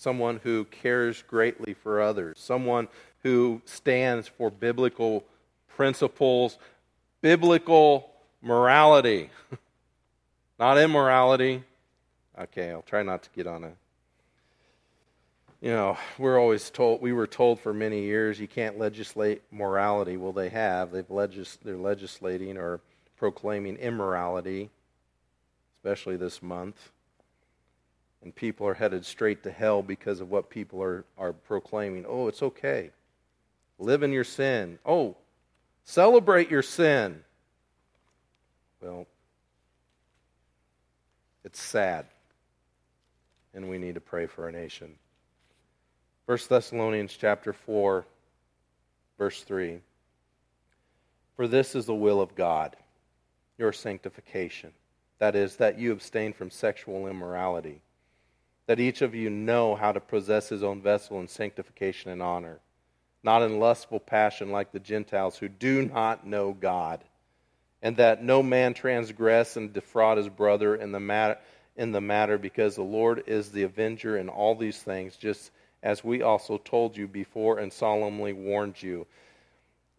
someone 0.00 0.40
who 0.42 0.64
cares 0.64 1.22
greatly 1.28 1.74
for 1.74 2.00
others, 2.00 2.38
someone 2.38 2.88
who 3.22 3.60
stands 3.66 4.26
for 4.26 4.50
biblical 4.50 5.22
principles, 5.76 6.58
biblical 7.20 8.10
morality, 8.40 9.28
not 10.58 10.78
immorality. 10.78 11.62
Okay, 12.38 12.70
I'll 12.70 12.80
try 12.80 13.02
not 13.02 13.22
to 13.24 13.30
get 13.36 13.46
on 13.46 13.64
a. 13.64 13.72
You 15.60 15.72
know, 15.72 15.98
we're 16.16 16.40
always 16.40 16.70
told, 16.70 17.02
we 17.02 17.12
were 17.12 17.26
told 17.26 17.60
for 17.60 17.74
many 17.74 18.04
years 18.04 18.40
you 18.40 18.48
can't 18.48 18.78
legislate 18.78 19.42
morality. 19.50 20.16
Well, 20.16 20.32
they 20.32 20.48
have. 20.48 20.92
They've 20.92 21.10
legis- 21.10 21.58
they're 21.62 21.76
legislating 21.76 22.56
or 22.56 22.80
proclaiming 23.18 23.76
immorality, 23.76 24.70
especially 25.76 26.16
this 26.16 26.42
month 26.42 26.90
and 28.22 28.34
people 28.34 28.66
are 28.66 28.74
headed 28.74 29.04
straight 29.04 29.42
to 29.44 29.50
hell 29.50 29.82
because 29.82 30.20
of 30.20 30.30
what 30.30 30.50
people 30.50 30.82
are, 30.82 31.04
are 31.16 31.32
proclaiming. 31.32 32.04
Oh, 32.06 32.28
it's 32.28 32.42
okay. 32.42 32.90
Live 33.78 34.02
in 34.02 34.12
your 34.12 34.24
sin. 34.24 34.78
Oh, 34.84 35.16
celebrate 35.84 36.50
your 36.50 36.62
sin. 36.62 37.22
Well, 38.82 39.06
it's 41.44 41.60
sad. 41.60 42.06
And 43.54 43.68
we 43.70 43.78
need 43.78 43.94
to 43.94 44.00
pray 44.00 44.26
for 44.26 44.44
our 44.44 44.52
nation. 44.52 44.94
1 46.26 46.38
Thessalonians 46.48 47.16
chapter 47.18 47.52
4, 47.52 48.06
verse 49.18 49.42
3. 49.42 49.80
For 51.36 51.48
this 51.48 51.74
is 51.74 51.86
the 51.86 51.94
will 51.94 52.20
of 52.20 52.34
God, 52.34 52.76
your 53.58 53.72
sanctification. 53.72 54.72
That 55.18 55.34
is, 55.34 55.56
that 55.56 55.78
you 55.78 55.90
abstain 55.90 56.34
from 56.34 56.50
sexual 56.50 57.06
immorality 57.08 57.80
that 58.70 58.78
each 58.78 59.02
of 59.02 59.16
you 59.16 59.28
know 59.28 59.74
how 59.74 59.90
to 59.90 59.98
possess 59.98 60.48
his 60.48 60.62
own 60.62 60.80
vessel 60.80 61.18
in 61.18 61.26
sanctification 61.26 62.12
and 62.12 62.22
honor, 62.22 62.60
not 63.20 63.42
in 63.42 63.58
lustful 63.58 63.98
passion 63.98 64.52
like 64.52 64.70
the 64.70 64.78
Gentiles 64.78 65.36
who 65.36 65.48
do 65.48 65.84
not 65.86 66.24
know 66.24 66.52
God, 66.52 67.02
and 67.82 67.96
that 67.96 68.22
no 68.22 68.44
man 68.44 68.72
transgress 68.72 69.56
and 69.56 69.72
defraud 69.72 70.18
his 70.18 70.28
brother 70.28 70.76
in 70.76 70.92
the 70.92 71.00
matter, 71.00 71.36
in 71.74 71.90
the 71.90 72.00
matter 72.00 72.38
because 72.38 72.76
the 72.76 72.82
Lord 72.82 73.24
is 73.26 73.50
the 73.50 73.64
avenger 73.64 74.16
in 74.16 74.28
all 74.28 74.54
these 74.54 74.80
things, 74.80 75.16
just 75.16 75.50
as 75.82 76.04
we 76.04 76.22
also 76.22 76.56
told 76.56 76.96
you 76.96 77.08
before 77.08 77.58
and 77.58 77.72
solemnly 77.72 78.32
warned 78.32 78.80
you. 78.80 79.04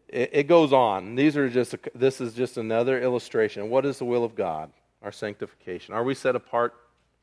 It, 0.07 0.47
goes 0.47 0.71
on. 0.71 1.15
These 1.15 1.35
are 1.35 1.49
just 1.49 1.73
a, 1.73 1.79
this 1.93 2.21
is 2.21 2.33
just 2.33 2.55
another 2.55 3.01
illustration. 3.01 3.69
What 3.69 3.85
is 3.85 3.97
the 3.97 4.05
will 4.05 4.23
of 4.23 4.33
God? 4.33 4.71
Our 5.01 5.11
sanctification. 5.11 5.93
Are 5.93 6.05
we 6.05 6.15
set 6.15 6.37
apart 6.37 6.73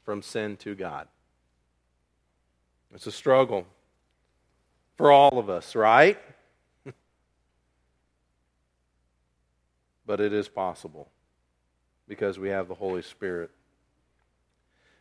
from 0.04 0.20
sin 0.20 0.58
to 0.58 0.74
God? 0.74 1.08
It's 2.94 3.06
a 3.06 3.12
struggle 3.12 3.66
for 4.96 5.12
all 5.12 5.38
of 5.38 5.48
us, 5.50 5.76
right? 5.76 6.18
but 10.06 10.20
it 10.20 10.32
is 10.32 10.48
possible 10.48 11.08
because 12.08 12.38
we 12.38 12.48
have 12.48 12.68
the 12.68 12.74
Holy 12.74 13.02
Spirit. 13.02 13.50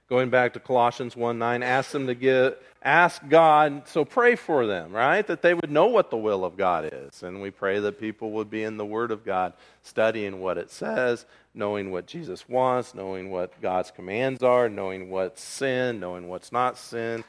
Going 0.10 0.30
back 0.30 0.54
to 0.54 0.60
Colossians 0.62 1.18
1 1.18 1.38
9, 1.38 1.64
ask 1.64 1.92
them 1.92 2.08
to 2.08 2.16
get, 2.16 2.62
ask 2.82 3.22
God, 3.28 3.90
so 3.90 4.06
pray 4.06 4.36
for 4.36 4.66
them, 4.66 4.94
right? 4.94 5.26
That 5.28 5.42
they 5.42 5.54
would 5.54 5.70
know 5.70 5.88
what 5.88 6.10
the 6.10 6.18
will 6.18 6.46
of 6.46 6.56
God 6.56 6.90
is. 6.94 7.24
And 7.24 7.42
we 7.42 7.52
pray 7.52 7.80
that 7.80 8.00
people 8.00 8.32
would 8.32 8.50
be 8.50 8.64
in 8.64 8.78
the 8.78 8.86
Word 8.86 9.12
of 9.12 9.26
God, 9.26 9.52
studying 9.84 10.40
what 10.40 10.58
it 10.58 10.72
says, 10.72 11.26
knowing 11.54 11.92
what 11.92 12.06
Jesus 12.06 12.48
wants, 12.48 12.96
knowing 12.96 13.32
what 13.32 13.62
God's 13.62 13.92
commands 13.92 14.44
are, 14.44 14.70
knowing 14.70 15.10
what's 15.10 15.44
sin, 15.44 16.00
knowing 16.00 16.30
what's 16.30 16.54
not 16.54 16.78
sin, 16.78 17.26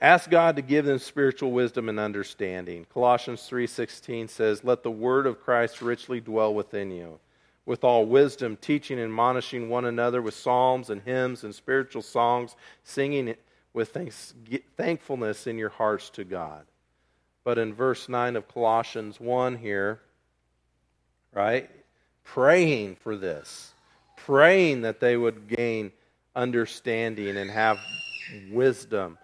Ask 0.00 0.28
God 0.28 0.56
to 0.56 0.62
give 0.62 0.84
them 0.84 0.98
spiritual 0.98 1.52
wisdom 1.52 1.88
and 1.88 1.98
understanding. 1.98 2.86
Colossians 2.92 3.48
3:16 3.48 4.28
says, 4.28 4.62
"Let 4.62 4.82
the 4.82 4.90
word 4.90 5.26
of 5.26 5.40
Christ 5.40 5.80
richly 5.80 6.20
dwell 6.20 6.52
within 6.52 6.90
you, 6.90 7.18
with 7.64 7.82
all 7.82 8.04
wisdom, 8.04 8.58
teaching 8.58 8.98
and 8.98 9.06
admonishing 9.06 9.70
one 9.70 9.86
another 9.86 10.20
with 10.20 10.34
psalms 10.34 10.90
and 10.90 11.00
hymns 11.02 11.44
and 11.44 11.54
spiritual 11.54 12.02
songs, 12.02 12.56
singing 12.84 13.36
with 13.72 13.88
thanks, 13.88 14.34
thankfulness 14.76 15.46
in 15.46 15.56
your 15.56 15.70
hearts 15.70 16.10
to 16.10 16.24
God." 16.24 16.66
But 17.42 17.56
in 17.56 17.72
verse 17.72 18.08
9 18.08 18.36
of 18.36 18.48
Colossians 18.48 19.18
1 19.18 19.56
here, 19.56 20.02
right? 21.32 21.70
Praying 22.22 22.96
for 22.96 23.16
this. 23.16 23.72
Praying 24.16 24.82
that 24.82 25.00
they 25.00 25.16
would 25.16 25.48
gain 25.48 25.92
understanding 26.34 27.36
and 27.36 27.50
have 27.50 27.78
wisdom 28.50 29.16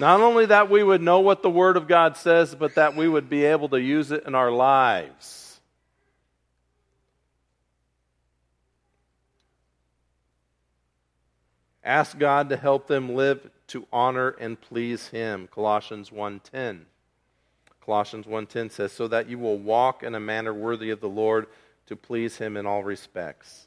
not 0.00 0.22
only 0.22 0.46
that 0.46 0.70
we 0.70 0.82
would 0.82 1.02
know 1.02 1.20
what 1.20 1.42
the 1.42 1.50
Word 1.50 1.76
of 1.76 1.86
God 1.86 2.16
says, 2.16 2.54
but 2.54 2.74
that 2.76 2.96
we 2.96 3.06
would 3.06 3.28
be 3.28 3.44
able 3.44 3.68
to 3.68 3.78
use 3.78 4.10
it 4.10 4.24
in 4.26 4.34
our 4.34 4.50
lives. 4.50 5.60
Ask 11.84 12.18
God 12.18 12.48
to 12.48 12.56
help 12.56 12.86
them 12.86 13.14
live 13.14 13.50
to 13.68 13.86
honor 13.92 14.30
and 14.30 14.58
please 14.58 15.08
Him. 15.08 15.50
Colossians 15.52 16.08
1.10. 16.08 16.80
Colossians 17.84 18.24
1.10 18.24 18.72
says, 18.72 18.92
So 18.92 19.06
that 19.06 19.28
you 19.28 19.38
will 19.38 19.58
walk 19.58 20.02
in 20.02 20.14
a 20.14 20.20
manner 20.20 20.54
worthy 20.54 20.88
of 20.88 21.00
the 21.00 21.10
Lord 21.10 21.46
to 21.88 21.94
please 21.94 22.38
Him 22.38 22.56
in 22.56 22.64
all 22.64 22.82
respects, 22.82 23.66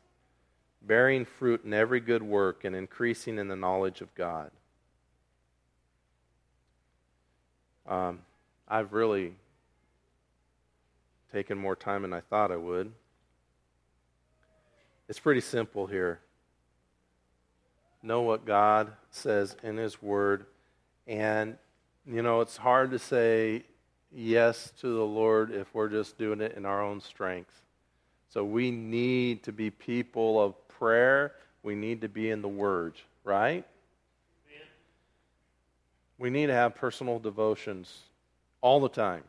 bearing 0.82 1.26
fruit 1.26 1.64
in 1.64 1.76
every 1.76 2.00
good 2.00 2.24
work 2.24 2.64
and 2.64 2.76
increasing 2.76 3.38
in 3.38 3.50
the 3.50 3.56
knowledge 3.56 4.02
of 4.02 4.16
God. 4.16 4.50
Um, 7.88 8.20
I've 8.68 8.94
really 8.94 9.34
taken 11.32 11.58
more 11.58 11.76
time 11.76 12.04
than 12.04 12.14
I 12.14 12.22
thought 12.22 12.52
I 12.52 12.58
would. 12.58 12.92
It's 15.10 15.20
pretty 15.20 15.42
simple 15.42 15.86
here. 15.86 16.20
Know 18.02 18.22
what 18.22 18.46
God 18.46 18.92
says 19.12 19.56
in 19.64 19.78
His 19.78 20.02
Word. 20.02 20.46
And, 21.08 21.58
you 22.06 22.22
know, 22.22 22.42
it's 22.42 22.58
hard 22.58 22.92
to 22.92 23.00
say 23.00 23.64
yes 24.12 24.72
to 24.80 24.88
the 24.88 25.06
Lord 25.06 25.52
if 25.52 25.74
we're 25.74 25.90
just 25.90 26.18
doing 26.18 26.40
it 26.42 26.56
in 26.56 26.66
our 26.66 26.82
own 26.82 27.02
strength. 27.02 27.62
So 28.30 28.44
we 28.44 28.72
need 28.72 29.44
to 29.44 29.52
be 29.52 29.70
people 29.70 30.42
of 30.42 30.68
prayer. 30.68 31.34
We 31.64 31.76
need 31.76 32.02
to 32.02 32.10
be 32.10 32.30
in 32.30 32.42
the 32.42 32.48
Word, 32.48 32.96
right? 33.24 33.66
We 36.18 36.30
need 36.30 36.48
to 36.48 36.54
have 36.54 36.76
personal 36.76 37.20
devotions 37.20 38.04
all 38.62 38.80
the 38.80 38.90
time. 38.90 39.24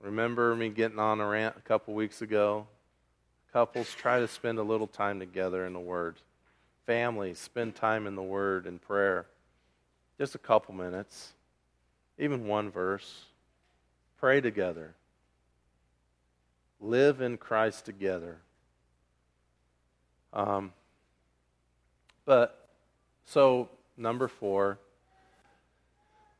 Remember 0.00 0.54
me 0.54 0.68
getting 0.68 0.98
on 0.98 1.20
a 1.20 1.26
rant 1.26 1.56
a 1.56 1.60
couple 1.60 1.94
weeks 1.94 2.20
ago? 2.20 2.66
Couples 3.52 3.94
try 3.94 4.20
to 4.20 4.28
spend 4.28 4.58
a 4.58 4.62
little 4.62 4.86
time 4.86 5.20
together 5.20 5.64
in 5.64 5.72
the 5.72 5.80
Word. 5.80 6.16
Families 6.86 7.38
spend 7.38 7.74
time 7.74 8.06
in 8.06 8.14
the 8.14 8.22
Word 8.22 8.66
and 8.66 8.82
prayer. 8.82 9.26
Just 10.18 10.34
a 10.34 10.38
couple 10.38 10.74
minutes, 10.74 11.32
even 12.18 12.46
one 12.46 12.70
verse. 12.70 13.24
Pray 14.18 14.40
together. 14.40 14.94
Live 16.80 17.20
in 17.20 17.36
Christ 17.36 17.84
together. 17.84 18.38
Um, 20.32 20.72
but, 22.24 22.63
so, 23.26 23.68
number 23.96 24.28
four, 24.28 24.78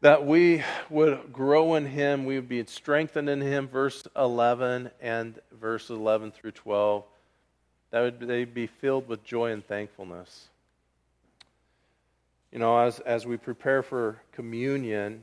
that 0.01 0.27
we 0.27 0.63
would 0.91 1.33
grow 1.33 1.75
in 1.77 1.87
him, 1.87 2.27
we 2.27 2.37
would 2.37 2.49
be 2.49 2.65
strengthened 2.67 3.29
in 3.31 3.41
him, 3.41 3.67
verse 3.69 4.07
11 4.17 4.91
and 5.01 5.39
verse 5.53 5.89
11 5.89 6.33
through 6.33 6.51
12. 6.51 7.05
That 7.91 8.01
would 8.03 8.21
they 8.21 8.45
be 8.45 8.67
filled 8.67 9.09
with 9.09 9.25
joy 9.25 9.53
and 9.53 9.65
thankfulness. 9.67 10.49
You 12.53 12.59
know, 12.59 12.79
as, 12.79 13.01
as 13.01 13.27
we 13.27 13.37
prepare 13.37 13.83
for 13.83 14.21
communion, 14.33 15.23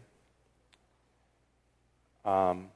um, 2.25 2.70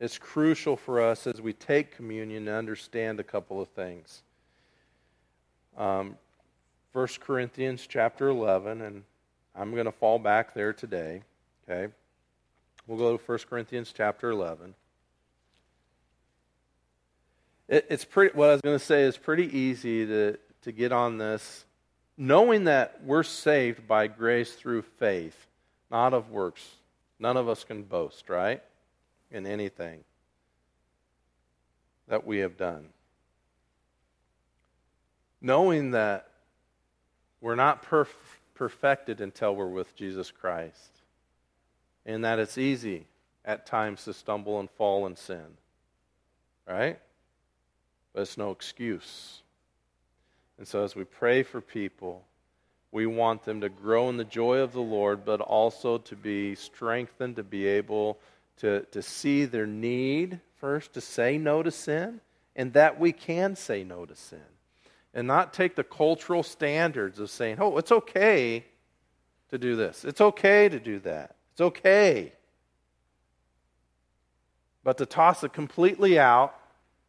it's 0.00 0.16
crucial 0.16 0.76
for 0.76 1.02
us 1.02 1.26
as 1.26 1.42
we 1.42 1.52
take 1.52 1.94
communion 1.94 2.46
to 2.46 2.54
understand 2.54 3.20
a 3.20 3.22
couple 3.22 3.60
of 3.60 3.68
things. 3.68 4.22
Um, 5.76 6.16
1 6.92 7.08
Corinthians 7.20 7.86
chapter 7.86 8.28
11, 8.28 8.82
and 8.82 9.04
I'm 9.54 9.72
going 9.72 9.86
to 9.86 9.92
fall 9.92 10.18
back 10.18 10.54
there 10.54 10.72
today. 10.72 11.22
Okay? 11.68 11.92
We'll 12.86 12.98
go 12.98 13.16
to 13.16 13.22
1 13.24 13.38
Corinthians 13.48 13.92
chapter 13.96 14.30
11. 14.30 14.74
It, 17.68 17.86
it's 17.88 18.04
pretty, 18.04 18.36
what 18.36 18.48
I 18.48 18.52
was 18.52 18.60
going 18.60 18.78
to 18.78 18.84
say 18.84 19.02
is 19.02 19.16
pretty 19.16 19.56
easy 19.56 20.04
to, 20.04 20.36
to 20.62 20.72
get 20.72 20.90
on 20.90 21.18
this, 21.18 21.64
knowing 22.16 22.64
that 22.64 23.00
we're 23.04 23.22
saved 23.22 23.86
by 23.86 24.08
grace 24.08 24.52
through 24.52 24.82
faith, 24.82 25.46
not 25.90 26.12
of 26.12 26.30
works. 26.30 26.66
None 27.20 27.36
of 27.36 27.48
us 27.48 27.62
can 27.62 27.84
boast, 27.84 28.28
right? 28.28 28.62
In 29.30 29.46
anything 29.46 30.02
that 32.08 32.26
we 32.26 32.38
have 32.38 32.56
done. 32.56 32.88
Knowing 35.40 35.92
that 35.92 36.29
we're 37.40 37.54
not 37.54 37.84
perf- 37.84 38.08
perfected 38.54 39.20
until 39.20 39.54
we're 39.54 39.66
with 39.66 39.96
Jesus 39.96 40.30
Christ, 40.30 40.90
and 42.04 42.24
that 42.24 42.38
it's 42.38 42.58
easy 42.58 43.06
at 43.44 43.66
times 43.66 44.04
to 44.04 44.12
stumble 44.12 44.60
and 44.60 44.70
fall 44.70 45.06
and 45.06 45.16
sin, 45.16 45.56
right? 46.68 46.98
But 48.12 48.22
it's 48.22 48.36
no 48.36 48.50
excuse. 48.50 49.42
And 50.58 50.68
so 50.68 50.84
as 50.84 50.94
we 50.94 51.04
pray 51.04 51.42
for 51.42 51.60
people, 51.60 52.24
we 52.92 53.06
want 53.06 53.44
them 53.44 53.60
to 53.60 53.68
grow 53.68 54.08
in 54.08 54.16
the 54.16 54.24
joy 54.24 54.58
of 54.58 54.72
the 54.72 54.82
Lord, 54.82 55.24
but 55.24 55.40
also 55.40 55.98
to 55.98 56.16
be 56.16 56.54
strengthened 56.54 57.36
to 57.36 57.42
be 57.42 57.66
able 57.66 58.18
to, 58.58 58.80
to 58.90 59.00
see 59.00 59.44
their 59.44 59.66
need 59.66 60.40
first, 60.56 60.92
to 60.94 61.00
say 61.00 61.38
no 61.38 61.62
to 61.62 61.70
sin, 61.70 62.20
and 62.54 62.72
that 62.74 63.00
we 63.00 63.12
can 63.12 63.56
say 63.56 63.84
no 63.84 64.04
to 64.04 64.14
sin. 64.14 64.40
And 65.12 65.26
not 65.26 65.52
take 65.52 65.74
the 65.74 65.84
cultural 65.84 66.42
standards 66.42 67.18
of 67.18 67.30
saying, 67.30 67.56
oh, 67.60 67.76
it's 67.78 67.90
okay 67.90 68.64
to 69.50 69.58
do 69.58 69.74
this, 69.74 70.04
it's 70.04 70.20
okay 70.20 70.68
to 70.68 70.78
do 70.78 71.00
that, 71.00 71.34
it's 71.52 71.60
okay. 71.60 72.32
But 74.84 74.98
to 74.98 75.06
toss 75.06 75.44
it 75.44 75.52
completely 75.52 76.18
out 76.18 76.54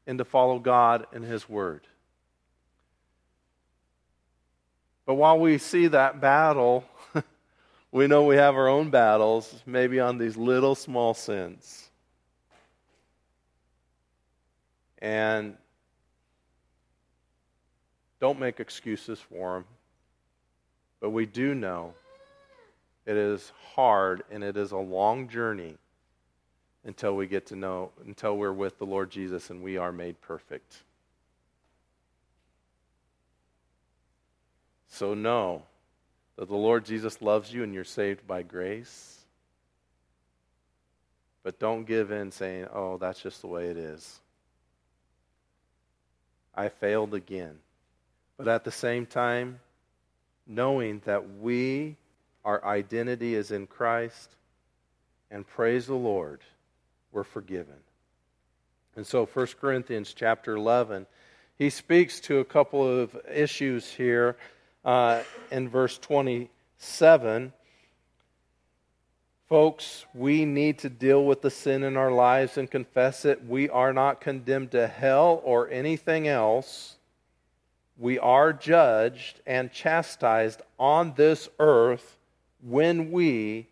and 0.08 0.18
to 0.18 0.26
follow 0.26 0.60
God 0.60 1.06
and 1.14 1.24
His 1.24 1.48
Word. 1.48 1.88
But 5.06 5.16
while 5.16 5.40
we 5.40 5.58
see 5.58 5.88
that 5.88 6.22
battle, 6.22 6.86
we 7.92 8.08
know 8.08 8.26
we 8.26 8.36
have 8.36 8.56
our 8.56 8.68
own 8.68 8.90
battles, 8.90 9.54
maybe 9.66 10.00
on 10.00 10.18
these 10.18 10.38
little 10.38 10.76
small 10.76 11.14
sins. 11.14 11.90
And 15.00 15.58
don't 18.22 18.40
make 18.40 18.60
excuses 18.60 19.20
for 19.20 19.56
them. 19.56 19.66
But 21.02 21.10
we 21.10 21.26
do 21.26 21.56
know 21.56 21.96
it 23.06 23.18
is 23.18 23.52
hard 23.74 24.24
and 24.32 24.44
it 24.44 24.56
is 24.56 24.72
a 24.72 24.78
long 24.78 25.28
journey 25.28 25.76
until 26.86 27.16
we 27.16 27.26
get 27.28 27.48
to 27.48 27.56
know, 27.56 27.90
until 28.06 28.38
we're 28.38 28.54
with 28.54 28.78
the 28.78 28.86
Lord 28.86 29.10
Jesus 29.10 29.50
and 29.50 29.64
we 29.64 29.78
are 29.78 29.92
made 29.92 30.22
perfect. 30.22 30.78
So 34.88 35.16
know 35.16 35.64
that 36.36 36.48
the 36.48 36.56
Lord 36.56 36.86
Jesus 36.86 37.22
loves 37.22 37.52
you 37.52 37.64
and 37.64 37.74
you're 37.74 37.84
saved 37.84 38.28
by 38.28 38.44
grace. 38.44 39.18
But 41.44 41.58
don't 41.60 41.86
give 41.86 42.12
in 42.12 42.32
saying, 42.32 42.68
oh, 42.72 42.98
that's 42.98 43.22
just 43.22 43.42
the 43.42 43.48
way 43.48 43.68
it 43.68 43.78
is. 43.78 44.20
I 46.54 46.70
failed 46.70 47.16
again. 47.16 47.58
But 48.44 48.48
at 48.48 48.64
the 48.64 48.72
same 48.72 49.06
time, 49.06 49.60
knowing 50.48 51.04
that 51.06 51.38
we, 51.38 51.96
our 52.44 52.66
identity 52.66 53.36
is 53.36 53.52
in 53.52 53.68
Christ, 53.68 54.36
and 55.30 55.46
praise 55.46 55.86
the 55.86 55.94
Lord 55.94 56.40
we're 57.12 57.24
forgiven. 57.24 57.76
And 58.96 59.06
so 59.06 59.28
1 59.28 59.48
Corinthians 59.62 60.16
chapter 60.16 60.56
11, 60.56 61.06
he 61.60 61.70
speaks 61.70 62.20
to 62.22 62.40
a 62.40 62.44
couple 62.44 63.02
of 63.02 63.16
issues 63.32 63.92
here 63.92 64.38
uh, 64.84 65.22
in 65.52 65.70
verse 65.70 66.00
27. 66.00 67.54
Folks, 69.48 70.06
we 70.16 70.46
need 70.46 70.80
to 70.80 70.90
deal 70.90 71.24
with 71.24 71.44
the 71.44 71.52
sin 71.52 71.84
in 71.84 71.96
our 71.96 72.12
lives 72.12 72.58
and 72.58 72.72
confess 72.72 73.24
it. 73.24 73.46
We 73.46 73.70
are 73.70 73.94
not 73.94 74.20
condemned 74.20 74.72
to 74.72 74.88
hell 74.88 75.42
or 75.44 75.70
anything 75.70 76.28
else. 76.28 76.96
We 78.02 78.18
are 78.18 78.52
judged 78.52 79.42
and 79.46 79.72
chastised 79.72 80.64
on 80.80 81.14
this 81.18 81.48
earth 81.60 82.18
when 82.64 83.12
we 83.12 83.68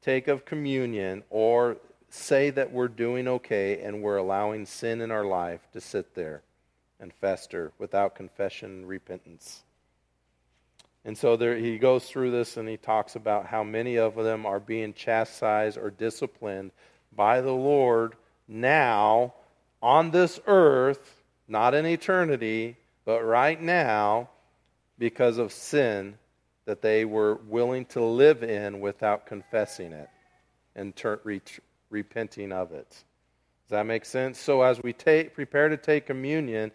take 0.00 0.28
of 0.28 0.46
communion 0.46 1.24
or 1.28 1.76
say 2.08 2.48
that 2.48 2.72
we're 2.72 2.88
doing 2.88 3.28
okay 3.28 3.82
and 3.82 4.00
we're 4.00 4.16
allowing 4.16 4.64
sin 4.64 5.02
in 5.02 5.10
our 5.10 5.26
life 5.26 5.60
to 5.74 5.82
sit 5.82 6.14
there 6.14 6.40
and 6.98 7.12
fester 7.12 7.70
without 7.78 8.14
confession 8.14 8.70
and 8.70 8.88
repentance. 8.88 9.62
And 11.04 11.18
so 11.18 11.36
there, 11.36 11.58
he 11.58 11.76
goes 11.76 12.06
through 12.06 12.30
this 12.30 12.56
and 12.56 12.66
he 12.66 12.78
talks 12.78 13.14
about 13.14 13.44
how 13.44 13.62
many 13.62 13.98
of 13.98 14.14
them 14.14 14.46
are 14.46 14.58
being 14.58 14.94
chastised 14.94 15.76
or 15.76 15.90
disciplined 15.90 16.70
by 17.14 17.42
the 17.42 17.52
Lord 17.52 18.14
now 18.48 19.34
on 19.82 20.12
this 20.12 20.40
earth, 20.46 21.22
not 21.46 21.74
in 21.74 21.84
eternity, 21.84 22.78
but 23.06 23.24
right 23.24 23.60
now, 23.60 24.28
because 24.98 25.38
of 25.38 25.52
sin 25.52 26.18
that 26.66 26.82
they 26.82 27.04
were 27.04 27.36
willing 27.46 27.86
to 27.86 28.04
live 28.04 28.42
in 28.42 28.80
without 28.80 29.24
confessing 29.24 29.92
it 29.92 30.10
and 30.74 30.94
ter- 30.94 31.20
repenting 31.88 32.52
of 32.52 32.72
it. 32.72 32.90
Does 32.90 33.70
that 33.70 33.86
make 33.86 34.04
sense? 34.04 34.38
So, 34.38 34.62
as 34.62 34.82
we 34.82 34.92
take, 34.92 35.34
prepare 35.34 35.68
to 35.68 35.76
take 35.76 36.06
communion, 36.06 36.72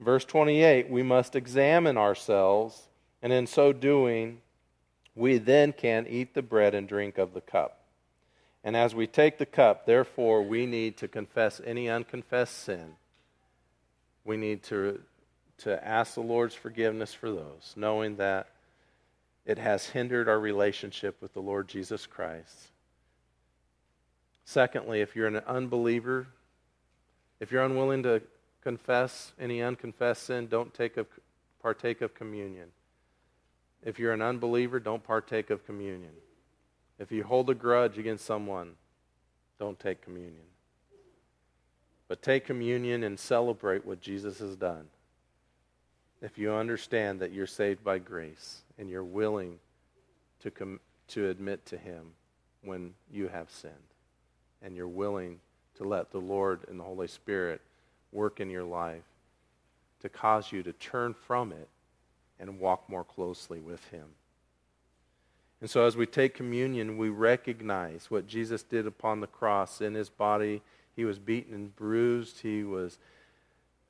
verse 0.00 0.24
28, 0.24 0.90
we 0.90 1.02
must 1.02 1.36
examine 1.36 1.96
ourselves, 1.96 2.88
and 3.22 3.32
in 3.32 3.46
so 3.46 3.72
doing, 3.72 4.40
we 5.14 5.38
then 5.38 5.72
can 5.72 6.06
eat 6.08 6.34
the 6.34 6.42
bread 6.42 6.74
and 6.74 6.88
drink 6.88 7.18
of 7.18 7.34
the 7.34 7.40
cup. 7.40 7.84
And 8.64 8.76
as 8.76 8.94
we 8.94 9.06
take 9.06 9.36
the 9.38 9.46
cup, 9.46 9.84
therefore, 9.84 10.42
we 10.42 10.64
need 10.64 10.96
to 10.98 11.08
confess 11.08 11.60
any 11.64 11.88
unconfessed 11.88 12.64
sin. 12.64 12.96
We 14.24 14.38
need 14.38 14.62
to, 14.64 15.00
to 15.58 15.86
ask 15.86 16.14
the 16.14 16.20
Lord's 16.20 16.54
forgiveness 16.54 17.14
for 17.14 17.30
those, 17.30 17.72
knowing 17.76 18.16
that 18.16 18.48
it 19.46 19.58
has 19.58 19.86
hindered 19.88 20.28
our 20.28 20.40
relationship 20.40 21.20
with 21.20 21.34
the 21.34 21.40
Lord 21.40 21.68
Jesus 21.68 22.06
Christ. 22.06 22.68
Secondly, 24.44 25.00
if 25.00 25.14
you're 25.14 25.26
an 25.26 25.36
unbeliever, 25.36 26.26
if 27.40 27.52
you're 27.52 27.64
unwilling 27.64 28.02
to 28.02 28.22
confess 28.62 29.32
any 29.38 29.62
unconfessed 29.62 30.24
sin, 30.24 30.46
don't 30.48 30.72
take 30.74 30.96
a, 30.96 31.06
partake 31.64 32.02
of 32.02 32.14
communion. 32.14 32.68
If 33.82 33.98
you're 33.98 34.12
an 34.12 34.20
unbeliever, 34.20 34.78
don't 34.78 35.02
partake 35.02 35.48
of 35.48 35.64
communion. 35.64 36.12
If 36.98 37.10
you 37.10 37.24
hold 37.24 37.48
a 37.48 37.54
grudge 37.54 37.96
against 37.96 38.26
someone, 38.26 38.72
don't 39.58 39.80
take 39.80 40.02
communion. 40.02 40.44
But 42.06 42.20
take 42.20 42.44
communion 42.44 43.02
and 43.02 43.18
celebrate 43.18 43.86
what 43.86 44.02
Jesus 44.02 44.40
has 44.40 44.56
done. 44.56 44.88
If 46.24 46.38
you 46.38 46.54
understand 46.54 47.20
that 47.20 47.32
you're 47.32 47.46
saved 47.46 47.84
by 47.84 47.98
grace 47.98 48.62
and 48.78 48.88
you're 48.88 49.04
willing 49.04 49.58
to, 50.40 50.50
com- 50.50 50.80
to 51.08 51.28
admit 51.28 51.66
to 51.66 51.76
Him 51.76 52.12
when 52.62 52.94
you 53.12 53.28
have 53.28 53.50
sinned, 53.50 53.74
and 54.62 54.74
you're 54.74 54.88
willing 54.88 55.38
to 55.76 55.84
let 55.84 56.10
the 56.10 56.20
Lord 56.20 56.60
and 56.66 56.80
the 56.80 56.84
Holy 56.84 57.08
Spirit 57.08 57.60
work 58.10 58.40
in 58.40 58.48
your 58.48 58.64
life 58.64 59.02
to 60.00 60.08
cause 60.08 60.50
you 60.50 60.62
to 60.62 60.72
turn 60.72 61.12
from 61.12 61.52
it 61.52 61.68
and 62.40 62.58
walk 62.58 62.88
more 62.88 63.04
closely 63.04 63.60
with 63.60 63.86
Him. 63.88 64.06
And 65.60 65.68
so, 65.68 65.84
as 65.84 65.94
we 65.94 66.06
take 66.06 66.32
communion, 66.32 66.96
we 66.96 67.10
recognize 67.10 68.10
what 68.10 68.26
Jesus 68.26 68.62
did 68.62 68.86
upon 68.86 69.20
the 69.20 69.26
cross 69.26 69.82
in 69.82 69.92
His 69.92 70.08
body. 70.08 70.62
He 70.96 71.04
was 71.04 71.18
beaten 71.18 71.52
and 71.52 71.76
bruised, 71.76 72.40
He 72.40 72.64
was 72.64 72.98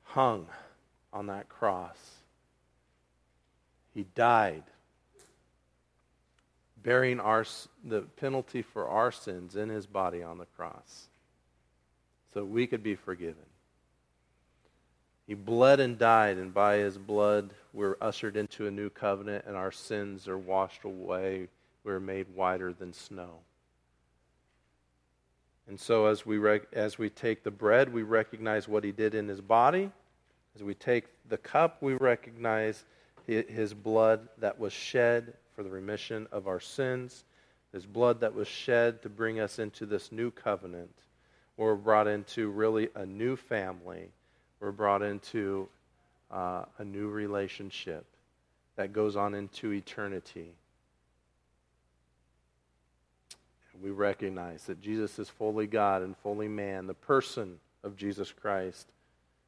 hung 0.03 0.47
on 1.13 1.27
that 1.27 1.47
cross. 1.47 2.14
He 3.95 4.05
died, 4.13 4.63
bearing 6.83 7.19
our, 7.19 7.45
the 7.83 8.01
penalty 8.01 8.61
for 8.61 8.87
our 8.87 9.11
sins 9.11 9.55
in 9.55 9.69
His 9.69 9.87
body 9.87 10.21
on 10.21 10.37
the 10.37 10.45
cross 10.45 11.07
so 12.35 12.43
we 12.43 12.67
could 12.67 12.83
be 12.83 12.95
forgiven. 12.95 13.45
He 15.25 15.33
bled 15.33 15.79
and 15.79 15.97
died, 15.97 16.37
and 16.37 16.53
by 16.53 16.75
his 16.75 16.97
blood 16.97 17.51
we're 17.73 17.95
ushered 17.99 18.35
into 18.35 18.67
a 18.67 18.71
new 18.71 18.89
covenant, 18.89 19.45
and 19.47 19.55
our 19.55 19.71
sins 19.71 20.27
are 20.27 20.37
washed 20.37 20.83
away. 20.83 21.47
We're 21.83 22.01
made 22.01 22.27
whiter 22.35 22.73
than 22.73 22.93
snow. 22.93 23.39
And 25.67 25.79
so, 25.79 26.05
as 26.05 26.25
we, 26.25 26.37
rec- 26.37 26.71
as 26.73 26.99
we 26.99 27.09
take 27.09 27.43
the 27.43 27.51
bread, 27.51 27.91
we 27.91 28.03
recognize 28.03 28.67
what 28.67 28.83
he 28.83 28.91
did 28.91 29.15
in 29.15 29.27
his 29.27 29.41
body. 29.41 29.89
As 30.55 30.61
we 30.61 30.75
take 30.75 31.05
the 31.27 31.37
cup, 31.37 31.81
we 31.81 31.95
recognize 31.95 32.83
his 33.25 33.73
blood 33.73 34.27
that 34.37 34.59
was 34.59 34.73
shed 34.73 35.33
for 35.55 35.63
the 35.63 35.69
remission 35.69 36.27
of 36.31 36.47
our 36.47 36.59
sins, 36.59 37.23
his 37.71 37.85
blood 37.85 38.19
that 38.21 38.33
was 38.33 38.47
shed 38.47 39.01
to 39.01 39.09
bring 39.09 39.39
us 39.39 39.59
into 39.59 39.85
this 39.85 40.11
new 40.11 40.31
covenant. 40.31 40.93
We're 41.57 41.75
brought 41.75 42.07
into 42.07 42.49
really 42.49 42.89
a 42.95 43.05
new 43.05 43.35
family 43.35 44.09
we're 44.59 44.71
brought 44.71 45.03
into 45.03 45.67
uh, 46.31 46.65
a 46.79 46.83
new 46.83 47.07
relationship 47.09 48.05
that 48.77 48.93
goes 48.93 49.15
on 49.15 49.33
into 49.33 49.73
eternity. 49.73 50.53
We 53.81 53.91
recognize 53.91 54.63
that 54.63 54.81
Jesus 54.81 55.19
is 55.19 55.29
fully 55.29 55.67
God 55.67 56.01
and 56.01 56.17
fully 56.17 56.47
man, 56.47 56.87
the 56.87 56.93
person 56.93 57.59
of 57.83 57.97
Jesus 57.97 58.31
Christ. 58.31 58.87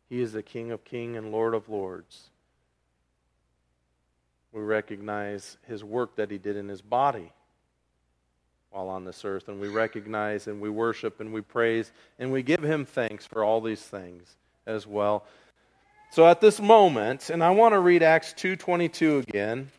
He 0.09 0.21
is 0.21 0.33
the 0.33 0.43
King 0.43 0.71
of 0.71 0.83
kings 0.83 1.17
and 1.17 1.31
Lord 1.31 1.53
of 1.53 1.69
lords. 1.69 2.29
We 4.51 4.61
recognize 4.61 5.57
his 5.67 5.83
work 5.83 6.15
that 6.15 6.31
he 6.31 6.37
did 6.37 6.55
in 6.55 6.67
his 6.67 6.81
body 6.81 7.31
while 8.71 8.89
on 8.89 9.05
this 9.05 9.23
earth, 9.25 9.47
and 9.47 9.59
we 9.59 9.67
recognize 9.67 10.47
and 10.47 10.61
we 10.61 10.69
worship 10.69 11.19
and 11.19 11.33
we 11.33 11.41
praise 11.41 11.91
and 12.19 12.31
we 12.31 12.43
give 12.43 12.63
him 12.63 12.85
thanks 12.85 13.25
for 13.25 13.43
all 13.43 13.61
these 13.61 13.81
things 13.81 14.35
as 14.65 14.85
well. 14.85 15.25
So 16.11 16.25
at 16.27 16.41
this 16.41 16.59
moment, 16.59 17.29
and 17.29 17.43
I 17.43 17.49
want 17.51 17.73
to 17.73 17.79
read 17.79 18.03
Acts 18.03 18.33
2:22 18.33 19.19
again. 19.19 19.71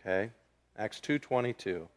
Okay? 0.00 0.30
Acts 0.76 1.00
2:22. 1.00 1.88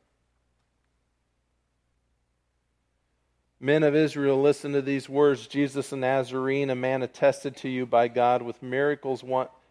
Men 3.59 3.83
of 3.83 3.95
Israel, 3.95 4.41
listen 4.41 4.73
to 4.73 4.81
these 4.81 5.07
words. 5.07 5.47
Jesus 5.47 5.89
the 5.89 5.97
Nazarene, 5.97 6.69
a 6.69 6.75
man 6.75 7.01
attested 7.01 7.55
to 7.57 7.69
you 7.69 7.85
by 7.85 8.07
God 8.07 8.41
with 8.41 8.61
miracles 8.61 9.23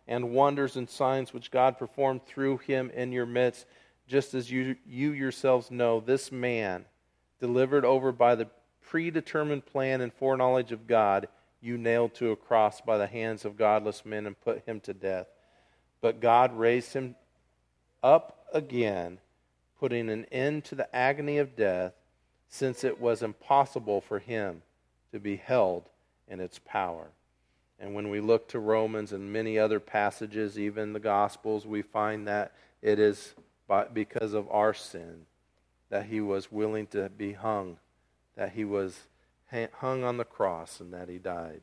and 0.06 0.32
wonders 0.32 0.76
and 0.76 0.88
signs 0.88 1.32
which 1.32 1.50
God 1.50 1.78
performed 1.78 2.26
through 2.26 2.58
him 2.58 2.90
in 2.90 3.12
your 3.12 3.26
midst, 3.26 3.66
just 4.06 4.34
as 4.34 4.50
you, 4.50 4.76
you 4.86 5.12
yourselves 5.12 5.70
know, 5.70 6.00
this 6.00 6.30
man, 6.30 6.84
delivered 7.40 7.84
over 7.84 8.12
by 8.12 8.34
the 8.34 8.48
predetermined 8.82 9.64
plan 9.64 10.00
and 10.00 10.12
foreknowledge 10.12 10.72
of 10.72 10.86
God, 10.86 11.28
you 11.60 11.78
nailed 11.78 12.14
to 12.14 12.30
a 12.30 12.36
cross 12.36 12.80
by 12.80 12.98
the 12.98 13.06
hands 13.06 13.44
of 13.44 13.56
godless 13.56 14.04
men 14.04 14.26
and 14.26 14.38
put 14.38 14.66
him 14.66 14.80
to 14.80 14.92
death. 14.92 15.26
But 16.02 16.20
God 16.20 16.56
raised 16.56 16.92
him 16.92 17.16
up 18.02 18.46
again, 18.52 19.18
putting 19.80 20.10
an 20.10 20.26
end 20.26 20.64
to 20.64 20.74
the 20.74 20.94
agony 20.94 21.38
of 21.38 21.56
death, 21.56 21.94
since 22.48 22.84
it 22.84 23.00
was 23.00 23.22
impossible 23.22 24.02
for 24.02 24.18
him 24.18 24.62
to 25.12 25.18
be 25.18 25.36
held 25.36 25.88
in 26.28 26.40
its 26.40 26.58
power. 26.58 27.08
And 27.84 27.94
when 27.94 28.08
we 28.08 28.20
look 28.20 28.48
to 28.48 28.58
Romans 28.58 29.12
and 29.12 29.30
many 29.30 29.58
other 29.58 29.78
passages, 29.78 30.58
even 30.58 30.94
the 30.94 31.00
Gospels, 31.00 31.66
we 31.66 31.82
find 31.82 32.26
that 32.26 32.52
it 32.80 32.98
is 32.98 33.34
by, 33.68 33.84
because 33.84 34.32
of 34.32 34.50
our 34.50 34.72
sin 34.72 35.26
that 35.90 36.06
he 36.06 36.22
was 36.22 36.50
willing 36.50 36.86
to 36.88 37.10
be 37.10 37.34
hung, 37.34 37.76
that 38.36 38.52
he 38.52 38.64
was 38.64 38.98
hung 39.80 40.02
on 40.02 40.16
the 40.16 40.24
cross 40.24 40.80
and 40.80 40.94
that 40.94 41.10
he 41.10 41.18
died. 41.18 41.60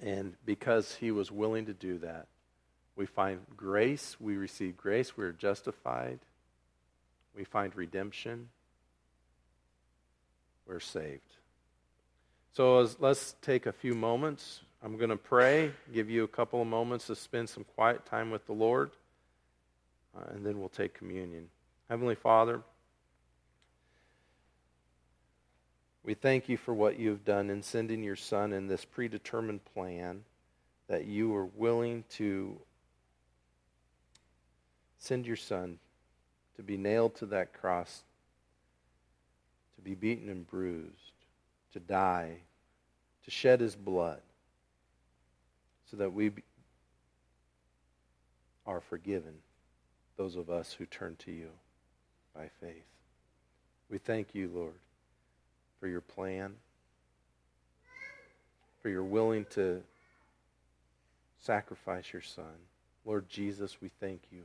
And 0.00 0.34
because 0.44 0.96
he 0.96 1.12
was 1.12 1.30
willing 1.30 1.66
to 1.66 1.72
do 1.72 1.98
that, 1.98 2.26
we 2.96 3.06
find 3.06 3.38
grace, 3.56 4.16
we 4.18 4.36
receive 4.36 4.76
grace, 4.76 5.16
we 5.16 5.24
are 5.24 5.32
justified, 5.32 6.18
we 7.36 7.44
find 7.44 7.76
redemption, 7.76 8.48
we're 10.66 10.80
saved. 10.80 11.36
So 12.52 12.88
let's 12.98 13.34
take 13.42 13.66
a 13.66 13.72
few 13.72 13.94
moments. 13.94 14.60
I'm 14.82 14.96
going 14.96 15.10
to 15.10 15.16
pray, 15.16 15.72
give 15.92 16.10
you 16.10 16.24
a 16.24 16.28
couple 16.28 16.60
of 16.60 16.66
moments 16.66 17.06
to 17.06 17.16
spend 17.16 17.48
some 17.48 17.64
quiet 17.64 18.06
time 18.06 18.30
with 18.30 18.46
the 18.46 18.52
Lord, 18.52 18.90
uh, 20.16 20.30
and 20.32 20.44
then 20.44 20.58
we'll 20.58 20.68
take 20.68 20.94
communion. 20.94 21.48
Heavenly 21.88 22.14
Father, 22.14 22.62
We 26.02 26.14
thank 26.14 26.48
you 26.48 26.56
for 26.56 26.72
what 26.72 26.98
you've 26.98 27.24
done 27.24 27.50
in 27.50 27.62
sending 27.62 28.02
your 28.02 28.16
Son 28.16 28.52
in 28.52 28.66
this 28.66 28.84
predetermined 28.84 29.64
plan, 29.64 30.24
that 30.88 31.04
you 31.04 31.28
were 31.28 31.44
willing 31.44 32.04
to 32.10 32.58
send 34.98 35.26
your 35.26 35.36
Son 35.36 35.78
to 36.56 36.62
be 36.62 36.76
nailed 36.76 37.14
to 37.16 37.26
that 37.26 37.52
cross, 37.52 38.02
to 39.76 39.82
be 39.82 39.94
beaten 39.94 40.28
and 40.28 40.46
bruised, 40.46 41.12
to 41.72 41.80
die, 41.80 42.38
to 43.24 43.30
shed 43.30 43.60
his 43.60 43.76
blood, 43.76 44.20
so 45.90 45.96
that 45.96 46.12
we 46.12 46.30
are 48.66 48.80
forgiven, 48.80 49.34
those 50.16 50.36
of 50.36 50.50
us 50.50 50.72
who 50.72 50.86
turn 50.86 51.16
to 51.16 51.32
you 51.32 51.48
by 52.34 52.48
faith. 52.60 52.84
We 53.90 53.98
thank 53.98 54.34
you, 54.34 54.50
Lord 54.54 54.74
for 55.80 55.88
your 55.88 56.02
plan, 56.02 56.52
for 58.82 58.90
your 58.90 59.02
willing 59.02 59.46
to 59.50 59.82
sacrifice 61.40 62.12
your 62.12 62.22
son. 62.22 62.44
Lord 63.06 63.28
Jesus, 63.30 63.78
we 63.80 63.90
thank 63.98 64.20
you 64.30 64.42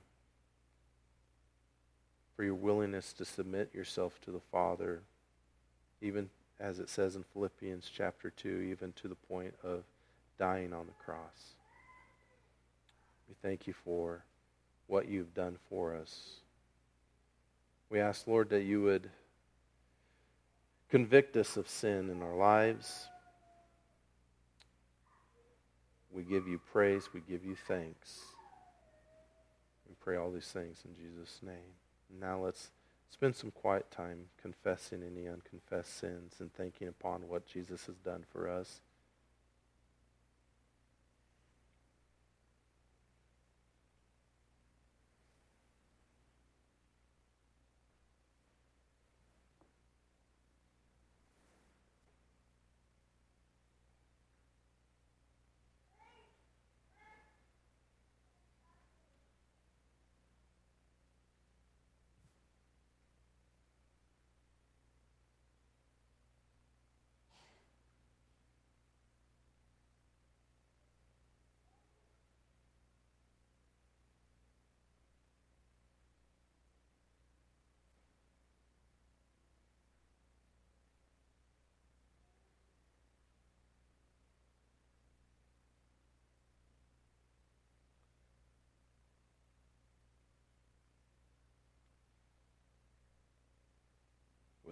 for 2.36 2.46
your 2.46 2.56
willingness 2.56 3.12
to 3.14 3.26
submit 3.26 3.70
yourself 3.74 4.20
to 4.22 4.32
the 4.32 4.40
Father, 4.52 5.02
even 6.02 6.30
as 6.60 6.80
it 6.80 6.90
says 6.90 7.16
in 7.16 7.24
Philippians 7.34 7.90
chapter 7.94 8.30
2, 8.30 8.68
even 8.72 8.94
to 8.94 9.08
the 9.08 9.16
point 9.16 9.54
of 9.64 9.84
dying 10.40 10.74
on 10.74 10.86
the 10.86 11.04
cross. 11.04 11.56
We 13.28 13.36
thank 13.42 13.68
you 13.68 13.74
for 13.74 14.24
what 14.88 15.08
you've 15.08 15.34
done 15.34 15.58
for 15.70 15.96
us. 15.96 16.40
We 17.90 18.00
ask, 18.00 18.28
Lord, 18.28 18.50
that 18.50 18.64
you 18.64 18.82
would 18.84 19.10
Convict 20.90 21.36
us 21.36 21.58
of 21.58 21.68
sin 21.68 22.10
in 22.10 22.22
our 22.22 22.36
lives. 22.36 23.08
We 26.12 26.24
give 26.24 26.48
you 26.48 26.60
praise. 26.72 27.10
We 27.14 27.22
give 27.22 27.44
you 27.44 27.56
thanks. 27.68 28.20
We 29.90 29.96
pray 30.00 30.16
all 30.16 30.32
these 30.32 30.48
things 30.48 30.84
in 30.86 30.96
Jesus' 30.96 31.40
name. 31.44 31.74
Now 32.22 32.40
let's 32.40 32.70
spend 33.16 33.34
some 33.34 33.52
quiet 33.52 33.90
time 33.92 34.26
confessing 34.42 35.02
any 35.02 35.26
unconfessed 35.26 35.98
sins 36.00 36.34
and 36.42 36.54
thinking 36.54 36.90
upon 36.90 37.30
what 37.30 37.46
Jesus 37.46 37.86
has 37.86 37.96
done 37.96 38.26
for 38.30 38.50
us. 38.50 38.82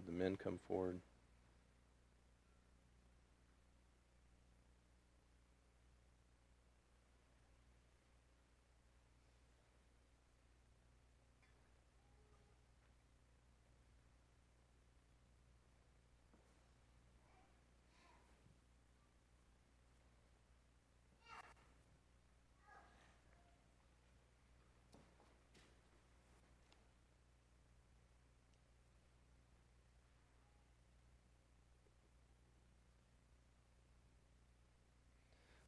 The 0.05 0.11
men 0.11 0.35
come 0.35 0.59
forward? 0.67 0.99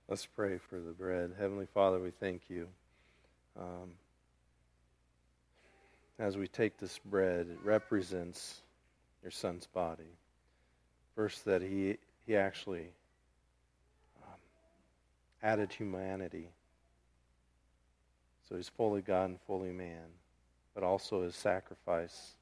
Let's 0.07 0.27
pray 0.27 0.59
for 0.59 0.79
the 0.79 0.91
bread. 0.91 1.33
Heavenly 1.39 1.65
Father, 1.65 1.99
we 1.99 2.11
thank 2.11 2.43
you. 2.47 2.67
Um, 3.59 3.93
as 6.19 6.37
we 6.37 6.47
take 6.47 6.77
this 6.77 6.99
bread, 6.99 7.47
it 7.49 7.57
represents 7.63 8.61
your 9.23 9.31
son's 9.31 9.65
body. 9.65 10.03
First, 11.15 11.45
that 11.45 11.63
he, 11.63 11.97
he 12.27 12.35
actually 12.35 12.89
um, 14.21 14.37
added 15.41 15.73
humanity. 15.73 16.49
So 18.47 18.57
he's 18.57 18.69
fully 18.69 19.01
God 19.01 19.31
and 19.31 19.39
fully 19.47 19.71
man, 19.71 20.05
but 20.75 20.83
also 20.83 21.23
his 21.23 21.35
sacrifice, 21.35 22.33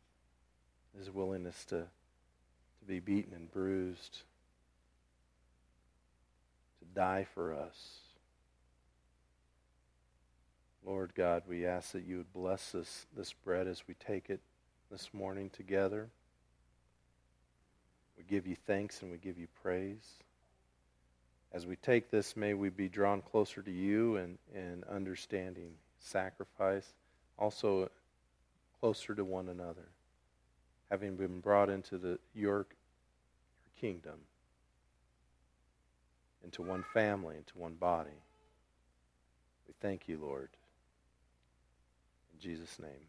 his 0.97 1.09
willingness 1.09 1.63
to, 1.65 1.77
to 1.77 2.85
be 2.85 2.99
beaten 2.99 3.33
and 3.33 3.49
bruised 3.49 4.23
die 6.93 7.25
for 7.33 7.53
us. 7.53 7.99
Lord 10.85 11.13
God, 11.15 11.43
we 11.47 11.65
ask 11.65 11.93
that 11.93 12.05
you 12.05 12.17
would 12.17 12.33
bless 12.33 12.71
this, 12.71 13.05
this 13.15 13.33
bread 13.33 13.67
as 13.67 13.83
we 13.87 13.93
take 13.95 14.29
it 14.29 14.41
this 14.91 15.13
morning 15.13 15.49
together. 15.49 16.09
We 18.17 18.23
give 18.23 18.45
you 18.45 18.55
thanks 18.67 19.01
and 19.01 19.11
we 19.11 19.17
give 19.17 19.37
you 19.37 19.47
praise. 19.61 20.19
As 21.53 21.65
we 21.65 21.75
take 21.77 22.11
this, 22.11 22.35
may 22.35 22.53
we 22.53 22.69
be 22.69 22.89
drawn 22.89 23.21
closer 23.21 23.61
to 23.61 23.71
you 23.71 24.17
and, 24.17 24.37
and 24.53 24.83
understanding 24.85 25.71
sacrifice, 25.99 26.93
also 27.37 27.89
closer 28.79 29.15
to 29.15 29.23
one 29.23 29.49
another, 29.49 29.87
having 30.89 31.15
been 31.15 31.39
brought 31.39 31.69
into 31.69 31.97
the, 31.97 32.19
your, 32.33 32.57
your 32.57 32.65
kingdom 33.79 34.19
into 36.43 36.61
one 36.61 36.83
family, 36.93 37.37
into 37.37 37.57
one 37.57 37.75
body. 37.75 38.23
We 39.67 39.73
thank 39.81 40.07
you, 40.07 40.17
Lord. 40.17 40.49
In 42.33 42.39
Jesus' 42.39 42.79
name, 42.79 43.07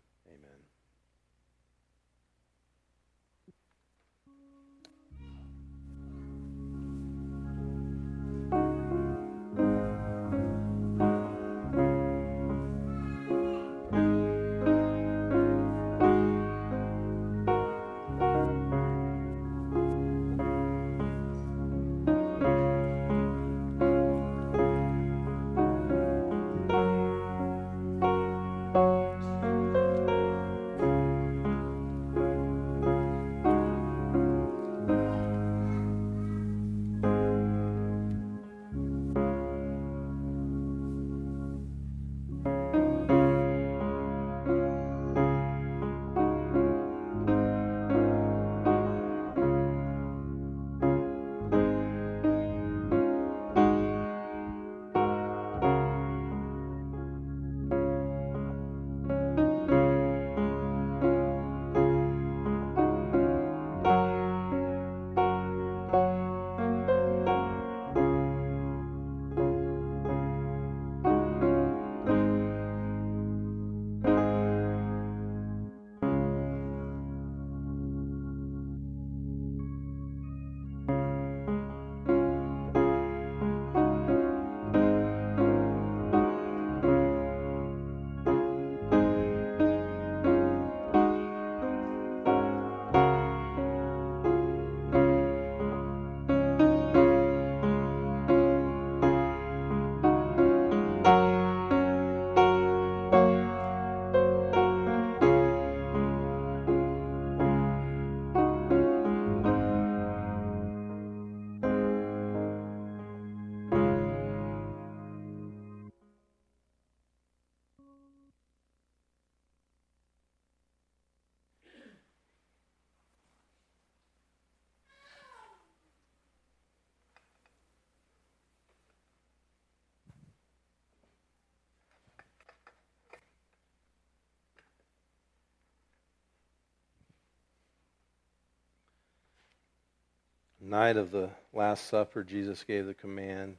night 140.64 140.96
of 140.96 141.10
the 141.10 141.30
Last 141.52 141.88
Supper, 141.88 142.24
Jesus 142.24 142.64
gave 142.64 142.86
the 142.86 142.94
command 142.94 143.56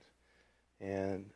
and 0.81 1.29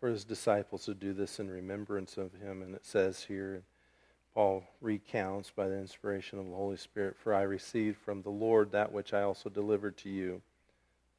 for 0.00 0.08
his 0.08 0.24
disciples 0.24 0.84
to 0.84 0.94
do 0.94 1.12
this 1.12 1.38
in 1.38 1.50
remembrance 1.50 2.16
of 2.16 2.32
him. 2.34 2.62
And 2.62 2.74
it 2.74 2.84
says 2.84 3.24
here, 3.24 3.62
Paul 4.34 4.64
recounts 4.80 5.50
by 5.50 5.68
the 5.68 5.78
inspiration 5.78 6.38
of 6.38 6.46
the 6.46 6.56
Holy 6.56 6.76
Spirit, 6.76 7.16
For 7.16 7.32
I 7.32 7.42
received 7.42 7.96
from 7.98 8.22
the 8.22 8.30
Lord 8.30 8.72
that 8.72 8.92
which 8.92 9.14
I 9.14 9.22
also 9.22 9.48
delivered 9.48 9.96
to 9.98 10.10
you. 10.10 10.42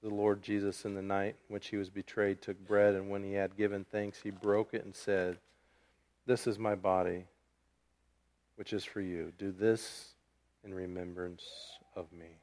The 0.03 0.13
Lord 0.13 0.43
Jesus, 0.43 0.85
in 0.85 0.93
the 0.93 1.01
night 1.01 1.35
in 1.49 1.53
which 1.53 1.69
he 1.69 1.77
was 1.77 1.89
betrayed, 1.89 2.41
took 2.41 2.59
bread, 2.67 2.93
and 2.93 3.09
when 3.09 3.23
he 3.23 3.33
had 3.33 3.57
given 3.57 3.85
thanks, 3.85 4.21
he 4.21 4.29
broke 4.29 4.73
it 4.73 4.85
and 4.85 4.95
said, 4.95 5.39
This 6.27 6.45
is 6.45 6.59
my 6.59 6.75
body, 6.75 7.25
which 8.55 8.71
is 8.73 8.83
for 8.83 9.01
you. 9.01 9.33
Do 9.37 9.51
this 9.51 10.13
in 10.63 10.73
remembrance 10.73 11.43
of 11.95 12.11
me. 12.11 12.37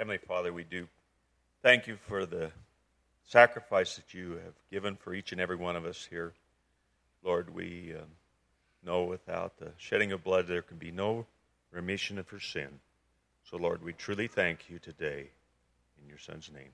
Heavenly 0.00 0.16
Father, 0.16 0.50
we 0.50 0.64
do 0.64 0.88
thank 1.62 1.86
you 1.86 1.98
for 2.08 2.24
the 2.24 2.52
sacrifice 3.26 3.96
that 3.96 4.14
you 4.14 4.40
have 4.42 4.54
given 4.70 4.96
for 4.96 5.12
each 5.12 5.32
and 5.32 5.38
every 5.42 5.56
one 5.56 5.76
of 5.76 5.84
us 5.84 6.08
here. 6.08 6.32
Lord, 7.22 7.54
we 7.54 7.92
uh, 7.94 8.04
know 8.82 9.04
without 9.04 9.58
the 9.58 9.72
shedding 9.76 10.10
of 10.12 10.24
blood 10.24 10.46
there 10.46 10.62
can 10.62 10.78
be 10.78 10.90
no 10.90 11.26
remission 11.70 12.16
of 12.16 12.30
her 12.30 12.40
sin. 12.40 12.80
So, 13.44 13.58
Lord, 13.58 13.84
we 13.84 13.92
truly 13.92 14.26
thank 14.26 14.70
you 14.70 14.78
today 14.78 15.28
in 16.02 16.08
your 16.08 16.16
Son's 16.16 16.50
name. 16.50 16.70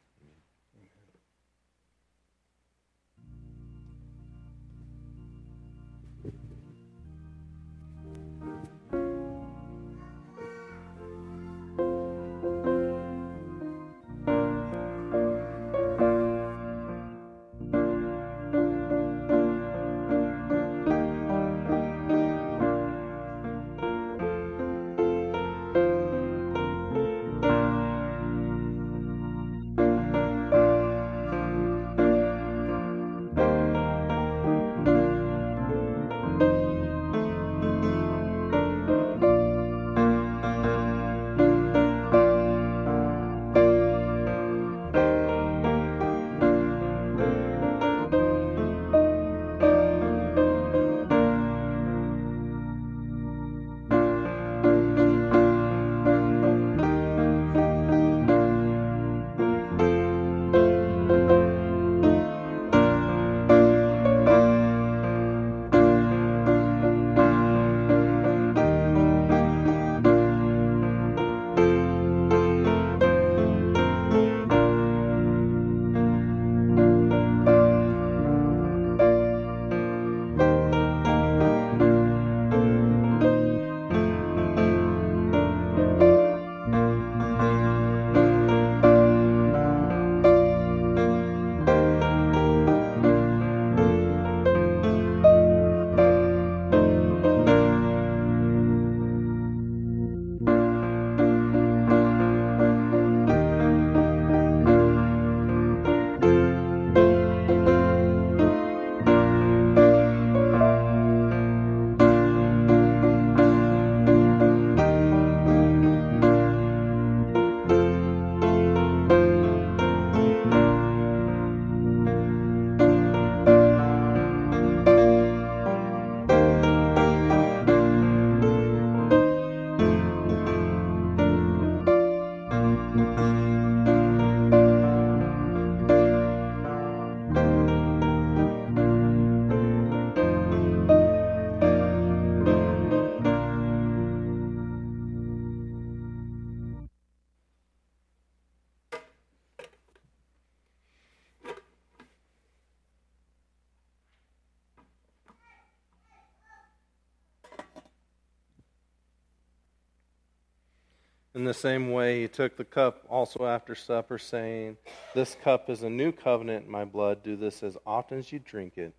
In 161.36 161.44
the 161.44 161.52
same 161.52 161.90
way, 161.92 162.22
he 162.22 162.28
took 162.28 162.56
the 162.56 162.64
cup 162.64 163.04
also 163.10 163.44
after 163.44 163.74
supper, 163.74 164.16
saying, 164.16 164.78
This 165.14 165.36
cup 165.44 165.68
is 165.68 165.82
a 165.82 165.90
new 165.90 166.10
covenant 166.10 166.64
in 166.64 166.70
my 166.70 166.86
blood. 166.86 167.22
Do 167.22 167.36
this 167.36 167.62
as 167.62 167.76
often 167.86 168.20
as 168.20 168.32
you 168.32 168.38
drink 168.38 168.78
it 168.78 168.94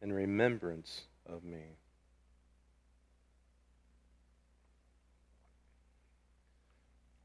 in 0.00 0.10
remembrance 0.10 1.02
of 1.26 1.44
me. 1.44 1.76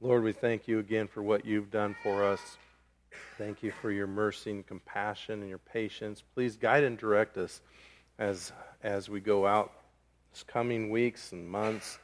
Lord, 0.01 0.25
we 0.25 0.33
thank 0.33 0.67
you 0.67 0.79
again 0.79 1.07
for 1.07 1.23
what 1.23 1.45
you've 1.45 1.71
done 1.71 1.95
for 2.03 2.25
us. 2.25 2.57
Thank 3.37 3.63
you 3.63 3.71
for 3.71 3.89
your 3.89 4.07
mercy 4.07 4.51
and 4.51 4.67
compassion 4.67 5.39
and 5.39 5.47
your 5.47 5.59
patience. 5.59 6.21
Please 6.33 6.57
guide 6.57 6.83
and 6.83 6.97
direct 6.97 7.37
us 7.37 7.61
as, 8.19 8.51
as 8.83 9.07
we 9.07 9.21
go 9.21 9.47
out 9.47 9.71
this 10.33 10.43
coming 10.43 10.89
weeks 10.89 11.31
and 11.31 11.47
months 11.47 11.99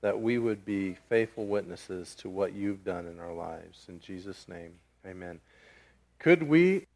that 0.00 0.20
we 0.20 0.38
would 0.38 0.64
be 0.64 0.96
faithful 1.08 1.46
witnesses 1.46 2.14
to 2.16 2.28
what 2.28 2.52
you've 2.52 2.84
done 2.84 3.06
in 3.06 3.18
our 3.18 3.32
lives. 3.32 3.86
In 3.88 4.00
Jesus' 4.00 4.46
name, 4.48 4.72
amen. 5.06 5.40
Could 6.18 6.42
we 6.42 6.86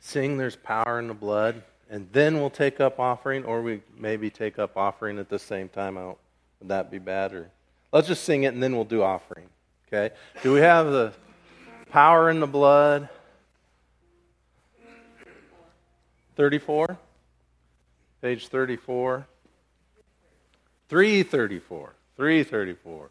sing 0.00 0.36
There's 0.36 0.56
Power 0.56 0.98
in 0.98 1.08
the 1.08 1.14
Blood, 1.14 1.62
and 1.90 2.08
then 2.12 2.36
we'll 2.36 2.50
take 2.50 2.80
up 2.80 2.98
offering, 2.98 3.44
or 3.44 3.62
we 3.62 3.82
maybe 3.96 4.30
take 4.30 4.58
up 4.58 4.76
offering 4.76 5.18
at 5.18 5.28
the 5.28 5.38
same 5.38 5.68
time? 5.68 5.96
would 5.96 6.16
that 6.68 6.90
be 6.90 6.98
bad? 6.98 7.34
Or 7.34 7.50
let's 7.92 8.08
just 8.08 8.24
sing 8.24 8.44
it, 8.44 8.54
and 8.54 8.62
then 8.62 8.74
we'll 8.74 8.84
do 8.84 9.02
offering. 9.02 9.46
Okay? 9.88 10.14
Do 10.42 10.54
we 10.54 10.60
have 10.60 10.86
the 10.86 11.12
power 11.90 12.30
in 12.30 12.40
the 12.40 12.46
blood? 12.46 13.08
34? 16.36 16.96
Page 18.22 18.48
34. 18.48 19.26
334. 20.88 21.94
334. 22.16 23.10